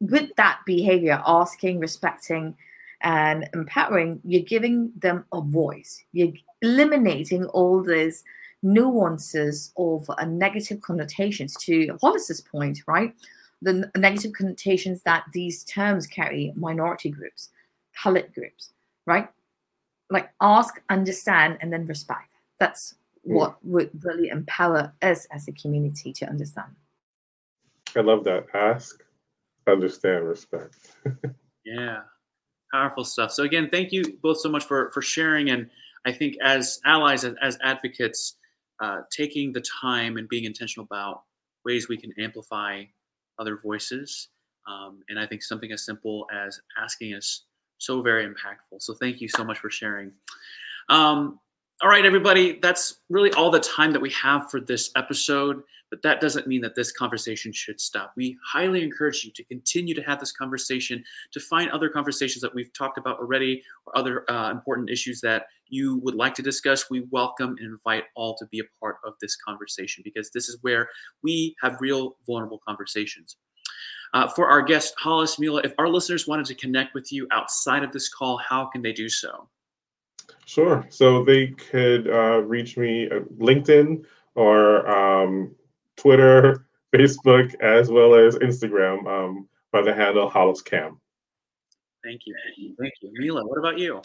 with 0.00 0.30
that 0.36 0.60
behavior, 0.66 1.22
asking, 1.26 1.78
respecting, 1.80 2.54
and 3.02 3.48
empowering, 3.54 4.20
you're 4.24 4.42
giving 4.42 4.92
them 4.96 5.24
a 5.32 5.40
voice. 5.40 6.02
You're 6.12 6.32
eliminating 6.62 7.44
all 7.46 7.82
these 7.82 8.24
nuances 8.62 9.72
of 9.76 10.08
uh, 10.10 10.24
negative 10.24 10.80
connotations 10.80 11.56
to 11.62 11.96
Hollis's 12.02 12.40
point, 12.40 12.82
right? 12.86 13.14
The 13.62 13.90
negative 13.96 14.32
connotations 14.32 15.02
that 15.02 15.24
these 15.32 15.64
terms 15.64 16.06
carry 16.06 16.52
minority 16.56 17.10
groups, 17.10 17.50
colored 18.02 18.32
groups, 18.34 18.70
right? 19.06 19.28
Like 20.10 20.30
ask, 20.40 20.80
understand, 20.88 21.58
and 21.60 21.72
then 21.72 21.86
respect. 21.86 22.32
That's 22.58 22.94
what 23.26 23.56
would 23.64 23.90
really 24.04 24.28
empower 24.28 24.92
us 25.02 25.26
as 25.32 25.48
a 25.48 25.52
community 25.52 26.12
to 26.12 26.26
understand. 26.26 26.74
I 27.96 28.00
love 28.00 28.24
that. 28.24 28.46
Ask, 28.54 29.02
understand, 29.66 30.28
respect. 30.28 30.76
yeah, 31.64 32.00
powerful 32.72 33.04
stuff. 33.04 33.32
So 33.32 33.42
again, 33.44 33.68
thank 33.70 33.92
you 33.92 34.18
both 34.22 34.38
so 34.38 34.48
much 34.48 34.64
for 34.64 34.90
for 34.90 35.02
sharing. 35.02 35.50
And 35.50 35.68
I 36.04 36.12
think 36.12 36.36
as 36.42 36.80
allies, 36.84 37.24
as, 37.24 37.34
as 37.42 37.58
advocates, 37.62 38.36
uh, 38.80 39.00
taking 39.10 39.52
the 39.52 39.64
time 39.80 40.18
and 40.18 40.28
being 40.28 40.44
intentional 40.44 40.84
about 40.84 41.22
ways 41.64 41.88
we 41.88 41.96
can 41.96 42.12
amplify 42.18 42.84
other 43.38 43.58
voices. 43.62 44.28
Um, 44.68 45.00
and 45.08 45.18
I 45.18 45.26
think 45.26 45.42
something 45.42 45.72
as 45.72 45.84
simple 45.84 46.26
as 46.32 46.60
asking 46.78 47.14
is 47.14 47.44
so 47.78 48.02
very 48.02 48.26
impactful. 48.26 48.80
So 48.80 48.94
thank 48.94 49.20
you 49.20 49.28
so 49.28 49.44
much 49.44 49.58
for 49.58 49.70
sharing. 49.70 50.12
Um, 50.88 51.40
all 51.82 51.90
right, 51.90 52.06
everybody, 52.06 52.58
that's 52.62 53.00
really 53.10 53.30
all 53.32 53.50
the 53.50 53.60
time 53.60 53.92
that 53.92 54.00
we 54.00 54.10
have 54.10 54.50
for 54.50 54.60
this 54.60 54.90
episode, 54.96 55.62
but 55.90 56.00
that 56.00 56.22
doesn't 56.22 56.46
mean 56.46 56.62
that 56.62 56.74
this 56.74 56.90
conversation 56.90 57.52
should 57.52 57.78
stop. 57.78 58.14
We 58.16 58.38
highly 58.42 58.82
encourage 58.82 59.24
you 59.24 59.30
to 59.32 59.44
continue 59.44 59.94
to 59.94 60.00
have 60.02 60.18
this 60.18 60.32
conversation, 60.32 61.04
to 61.32 61.40
find 61.40 61.70
other 61.70 61.90
conversations 61.90 62.40
that 62.40 62.54
we've 62.54 62.72
talked 62.72 62.96
about 62.96 63.18
already 63.18 63.62
or 63.86 63.98
other 63.98 64.30
uh, 64.30 64.50
important 64.50 64.88
issues 64.88 65.20
that 65.20 65.48
you 65.68 65.98
would 65.98 66.14
like 66.14 66.34
to 66.36 66.42
discuss. 66.42 66.88
We 66.88 67.06
welcome 67.10 67.56
and 67.58 67.66
invite 67.66 68.04
all 68.14 68.34
to 68.36 68.46
be 68.46 68.60
a 68.60 68.80
part 68.80 68.96
of 69.04 69.12
this 69.20 69.36
conversation 69.36 70.02
because 70.02 70.30
this 70.30 70.48
is 70.48 70.56
where 70.62 70.88
we 71.22 71.54
have 71.60 71.76
real 71.80 72.16
vulnerable 72.26 72.60
conversations. 72.66 73.36
Uh, 74.14 74.28
for 74.28 74.48
our 74.48 74.62
guest, 74.62 74.94
Hollis 74.96 75.38
Mila, 75.38 75.60
if 75.62 75.74
our 75.76 75.88
listeners 75.88 76.26
wanted 76.26 76.46
to 76.46 76.54
connect 76.54 76.94
with 76.94 77.12
you 77.12 77.28
outside 77.32 77.82
of 77.82 77.92
this 77.92 78.08
call, 78.08 78.38
how 78.38 78.64
can 78.64 78.80
they 78.80 78.92
do 78.94 79.10
so? 79.10 79.46
Sure. 80.46 80.86
So 80.88 81.24
they 81.24 81.48
could 81.48 82.08
uh, 82.08 82.42
reach 82.42 82.76
me 82.76 83.06
at 83.06 83.24
LinkedIn 83.38 84.04
or 84.34 84.88
um, 84.88 85.54
Twitter, 85.96 86.66
Facebook, 86.94 87.54
as 87.60 87.90
well 87.90 88.14
as 88.14 88.36
Instagram 88.36 89.06
um, 89.06 89.48
by 89.72 89.82
the 89.82 89.92
handle 89.92 90.28
Hollis 90.28 90.62
Cam. 90.62 91.00
Thank 92.04 92.20
you. 92.24 92.36
Thank 92.78 92.92
you. 93.02 93.10
Mila, 93.14 93.44
what 93.44 93.58
about 93.58 93.78
you? 93.78 94.00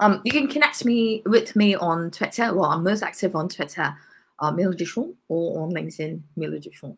Um, 0.00 0.20
you 0.24 0.32
can 0.32 0.48
connect 0.48 0.84
me 0.84 1.22
with 1.24 1.56
me 1.56 1.74
on 1.74 2.10
Twitter. 2.10 2.52
Well, 2.52 2.66
I'm 2.66 2.82
most 2.82 3.02
active 3.02 3.34
on 3.34 3.48
Twitter, 3.48 3.96
uh, 4.40 4.50
Mila 4.50 4.74
Duchon, 4.74 5.14
or 5.28 5.62
on 5.62 5.72
LinkedIn, 5.72 6.20
Mila 6.36 6.58
Duchon. 6.58 6.96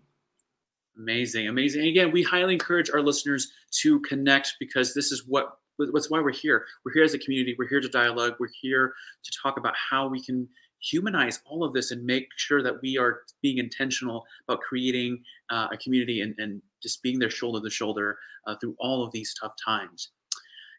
Amazing, 0.97 1.47
amazing. 1.47 1.83
And 1.83 1.91
Again, 1.91 2.11
we 2.11 2.23
highly 2.25 2.55
encourage 2.55 2.91
our 2.91 3.01
listeners 3.01 3.53
to 3.83 4.01
connect 4.01 4.55
because 4.59 4.95
this 4.95 5.13
is 5.13 5.29
what 5.29 5.58
that's 5.79 6.11
why 6.11 6.21
we're 6.21 6.33
here. 6.33 6.65
We're 6.85 6.93
here 6.93 7.05
as 7.05 7.15
a 7.15 7.19
community. 7.19 7.55
We're 7.59 7.69
here 7.69 7.81
to 7.81 7.89
dialogue. 7.89 8.35
We're 8.39 8.51
here 8.61 8.93
to 9.23 9.31
talk 9.43 9.59
about 9.59 9.75
how 9.77 10.09
we 10.09 10.23
can 10.23 10.49
humanize 10.81 11.41
all 11.45 11.65
of 11.65 11.73
this 11.73 11.91
and 11.91 12.05
make 12.05 12.29
sure 12.37 12.63
that 12.63 12.81
we 12.83 12.97
are 12.99 13.23
being 13.43 13.59
intentional 13.59 14.25
about 14.49 14.61
creating 14.61 15.23
uh, 15.51 15.69
a 15.73 15.77
community 15.77 16.21
and, 16.21 16.35
and, 16.39 16.63
just 16.81 17.03
being 17.03 17.19
there 17.19 17.29
shoulder 17.29 17.61
to 17.61 17.69
shoulder 17.69 18.17
uh, 18.47 18.55
through 18.61 18.73
all 18.79 19.05
of 19.05 19.11
these 19.11 19.35
tough 19.35 19.53
times. 19.63 20.11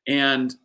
And 0.07 0.55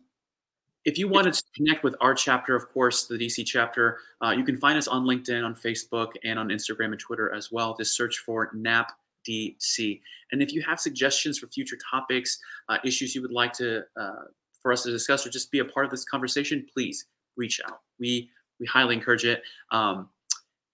if 0.85 0.97
you 0.97 1.09
wanted 1.09 1.33
to 1.33 1.43
connect 1.53 1.83
with 1.83 1.93
our 1.99 2.13
chapter, 2.13 2.55
of 2.55 2.71
course, 2.71 3.05
the 3.05 3.17
DC 3.17 3.45
chapter, 3.45 3.97
uh, 4.23 4.29
you 4.29 4.45
can 4.45 4.55
find 4.55 4.77
us 4.77 4.87
on 4.87 5.03
LinkedIn, 5.03 5.43
on 5.43 5.53
Facebook, 5.53 6.11
and 6.23 6.39
on 6.39 6.47
Instagram 6.47 6.91
and 6.91 6.99
Twitter 6.99 7.33
as 7.33 7.51
well. 7.51 7.75
Just 7.75 7.97
search 7.97 8.19
for 8.19 8.49
NAP 8.53 8.93
DC. 9.27 9.99
And 10.31 10.41
if 10.41 10.53
you 10.53 10.61
have 10.63 10.79
suggestions 10.79 11.37
for 11.39 11.47
future 11.47 11.77
topics, 11.91 12.39
uh, 12.69 12.77
issues 12.83 13.15
you 13.15 13.21
would 13.21 13.31
like 13.31 13.53
to 13.53 13.83
uh, 13.99 14.25
for 14.61 14.71
us 14.71 14.83
to 14.83 14.91
discuss, 14.91 15.25
or 15.25 15.29
just 15.29 15.51
be 15.51 15.59
a 15.59 15.65
part 15.65 15.85
of 15.85 15.91
this 15.91 16.05
conversation, 16.05 16.65
please 16.73 17.05
reach 17.37 17.61
out. 17.67 17.81
We 17.99 18.29
we 18.59 18.65
highly 18.65 18.95
encourage 18.95 19.25
it. 19.25 19.41
Um, 19.71 20.09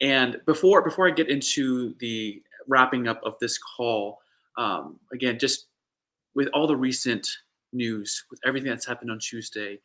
and 0.01 0.39
before 0.45 0.81
before 0.81 1.07
I 1.07 1.11
get 1.11 1.29
into 1.29 1.95
the 1.99 2.41
wrapping 2.67 3.07
up 3.07 3.21
of 3.23 3.35
this 3.39 3.57
call, 3.57 4.19
um, 4.57 4.99
again, 5.13 5.37
just 5.39 5.67
with 6.35 6.47
all 6.53 6.67
the 6.67 6.75
recent 6.75 7.27
news, 7.73 8.25
with 8.29 8.39
everything 8.45 8.69
that's 8.69 8.85
happened 8.85 9.11
on 9.11 9.19
Tuesday, 9.19 9.79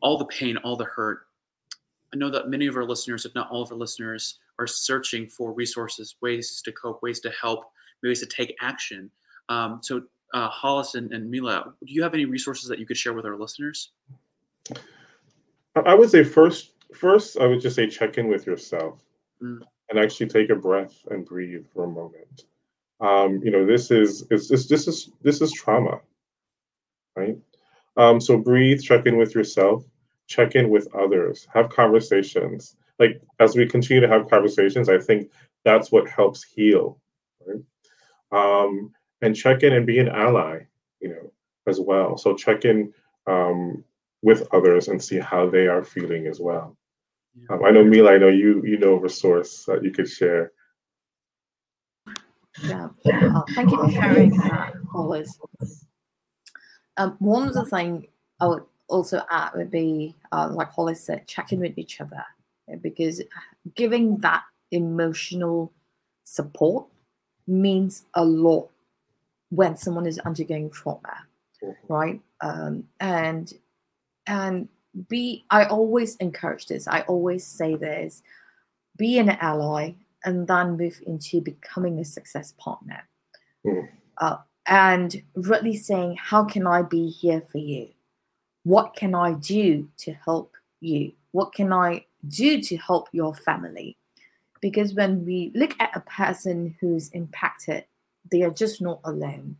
all 0.00 0.18
the 0.18 0.24
pain, 0.26 0.56
all 0.58 0.76
the 0.76 0.84
hurt. 0.84 1.26
I 2.14 2.16
know 2.16 2.30
that 2.30 2.48
many 2.48 2.66
of 2.66 2.76
our 2.76 2.84
listeners, 2.84 3.24
if 3.24 3.34
not 3.34 3.50
all 3.50 3.62
of 3.62 3.72
our 3.72 3.78
listeners, 3.78 4.38
are 4.58 4.66
searching 4.66 5.28
for 5.28 5.52
resources, 5.52 6.16
ways 6.20 6.62
to 6.64 6.72
cope, 6.72 7.02
ways 7.02 7.20
to 7.20 7.30
help, 7.30 7.64
ways 8.08 8.20
to 8.20 8.26
take 8.26 8.56
action. 8.60 9.10
Um, 9.48 9.80
so, 9.82 10.02
uh, 10.34 10.48
Hollis 10.48 10.94
and, 10.94 11.12
and 11.12 11.30
Mila, 11.30 11.74
do 11.84 11.92
you 11.92 12.02
have 12.02 12.14
any 12.14 12.24
resources 12.24 12.68
that 12.68 12.78
you 12.78 12.86
could 12.86 12.96
share 12.96 13.12
with 13.12 13.24
our 13.24 13.36
listeners? 13.36 13.92
I 15.84 15.94
would 15.94 16.10
say 16.10 16.24
first, 16.24 16.72
first 16.94 17.38
I 17.38 17.46
would 17.46 17.60
just 17.60 17.76
say 17.76 17.86
check 17.86 18.18
in 18.18 18.28
with 18.28 18.46
yourself 18.46 19.02
mm. 19.42 19.60
and 19.90 19.98
actually 19.98 20.26
take 20.26 20.50
a 20.50 20.56
breath 20.56 20.94
and 21.10 21.24
breathe 21.24 21.66
for 21.72 21.84
a 21.84 21.88
moment. 21.88 22.44
Um, 23.00 23.40
you 23.44 23.50
know, 23.50 23.66
this 23.66 23.90
is 23.90 24.26
it's, 24.30 24.48
this 24.48 24.66
this 24.68 24.88
is 24.88 25.10
this 25.22 25.42
is 25.42 25.52
trauma, 25.52 26.00
right? 27.14 27.36
Um, 27.98 28.20
so 28.20 28.38
breathe, 28.38 28.80
check 28.80 29.06
in 29.06 29.18
with 29.18 29.34
yourself, 29.34 29.84
check 30.26 30.54
in 30.54 30.70
with 30.70 30.88
others, 30.94 31.46
have 31.52 31.68
conversations. 31.68 32.76
Like 32.98 33.20
as 33.38 33.54
we 33.54 33.66
continue 33.66 34.00
to 34.00 34.08
have 34.08 34.30
conversations, 34.30 34.88
I 34.88 34.98
think 34.98 35.30
that's 35.64 35.92
what 35.92 36.08
helps 36.08 36.42
heal? 36.42 36.98
Um, 38.32 38.92
and 39.22 39.34
check 39.34 39.62
in 39.62 39.72
and 39.72 39.86
be 39.86 39.98
an 39.98 40.08
ally, 40.08 40.60
you 41.00 41.08
know, 41.08 41.32
as 41.66 41.80
well. 41.80 42.16
So 42.16 42.34
check 42.34 42.64
in 42.64 42.92
um, 43.26 43.84
with 44.22 44.46
others 44.52 44.88
and 44.88 45.02
see 45.02 45.18
how 45.18 45.48
they 45.48 45.66
are 45.66 45.82
feeling 45.82 46.26
as 46.26 46.40
well. 46.40 46.76
Um, 47.50 47.64
I 47.64 47.70
know 47.70 47.84
Mila, 47.84 48.12
I 48.12 48.18
know 48.18 48.28
you 48.28 48.62
you 48.64 48.78
know 48.78 48.94
of 48.94 49.04
a 49.04 49.08
source 49.08 49.64
that 49.66 49.84
you 49.84 49.90
could 49.90 50.08
share. 50.08 50.52
Yeah. 52.62 52.88
Uh, 53.04 53.42
thank 53.54 53.70
you 53.70 53.76
for 53.76 53.90
sharing 53.90 54.30
that, 54.38 54.72
Hollis. 54.90 55.38
Um, 56.96 57.16
one 57.18 57.46
of 57.46 57.52
the 57.52 57.66
things 57.66 58.06
I 58.40 58.46
would 58.46 58.62
also 58.88 59.20
add 59.30 59.50
would 59.54 59.70
be, 59.70 60.14
uh, 60.32 60.48
like 60.50 60.70
Hollis 60.70 61.04
said, 61.04 61.26
checking 61.26 61.60
with 61.60 61.76
each 61.76 62.00
other 62.00 62.24
because 62.80 63.22
giving 63.74 64.16
that 64.18 64.42
emotional 64.72 65.72
support 66.24 66.86
means 67.46 68.04
a 68.14 68.24
lot 68.24 68.68
when 69.50 69.76
someone 69.76 70.06
is 70.06 70.18
undergoing 70.20 70.70
trauma, 70.70 71.26
Mm-hmm. 71.62 71.92
right? 71.92 72.20
Um, 72.40 72.84
and 73.00 73.52
and 74.26 74.68
be 75.08 75.44
I 75.50 75.64
always 75.64 76.16
encourage 76.16 76.66
this. 76.66 76.86
I 76.86 77.00
always 77.02 77.46
say 77.46 77.76
this: 77.76 78.22
be 78.96 79.18
an 79.18 79.30
ally, 79.30 79.92
and 80.24 80.46
then 80.46 80.76
move 80.76 81.00
into 81.06 81.40
becoming 81.40 81.98
a 81.98 82.04
success 82.04 82.52
partner. 82.58 83.08
Mm. 83.66 83.88
Uh, 84.18 84.36
and 84.66 85.22
really 85.34 85.76
saying, 85.76 86.16
"How 86.20 86.44
can 86.44 86.66
I 86.66 86.82
be 86.82 87.08
here 87.08 87.42
for 87.50 87.58
you? 87.58 87.88
What 88.64 88.94
can 88.94 89.14
I 89.14 89.34
do 89.34 89.88
to 89.98 90.12
help 90.12 90.54
you? 90.80 91.12
What 91.32 91.52
can 91.54 91.72
I 91.72 92.04
do 92.28 92.60
to 92.60 92.76
help 92.76 93.08
your 93.12 93.34
family?" 93.34 93.96
Because 94.60 94.94
when 94.94 95.24
we 95.24 95.52
look 95.54 95.74
at 95.80 95.96
a 95.96 96.00
person 96.00 96.76
who's 96.80 97.10
impacted, 97.10 97.84
they 98.30 98.42
are 98.42 98.50
just 98.50 98.80
not 98.80 99.00
alone, 99.04 99.56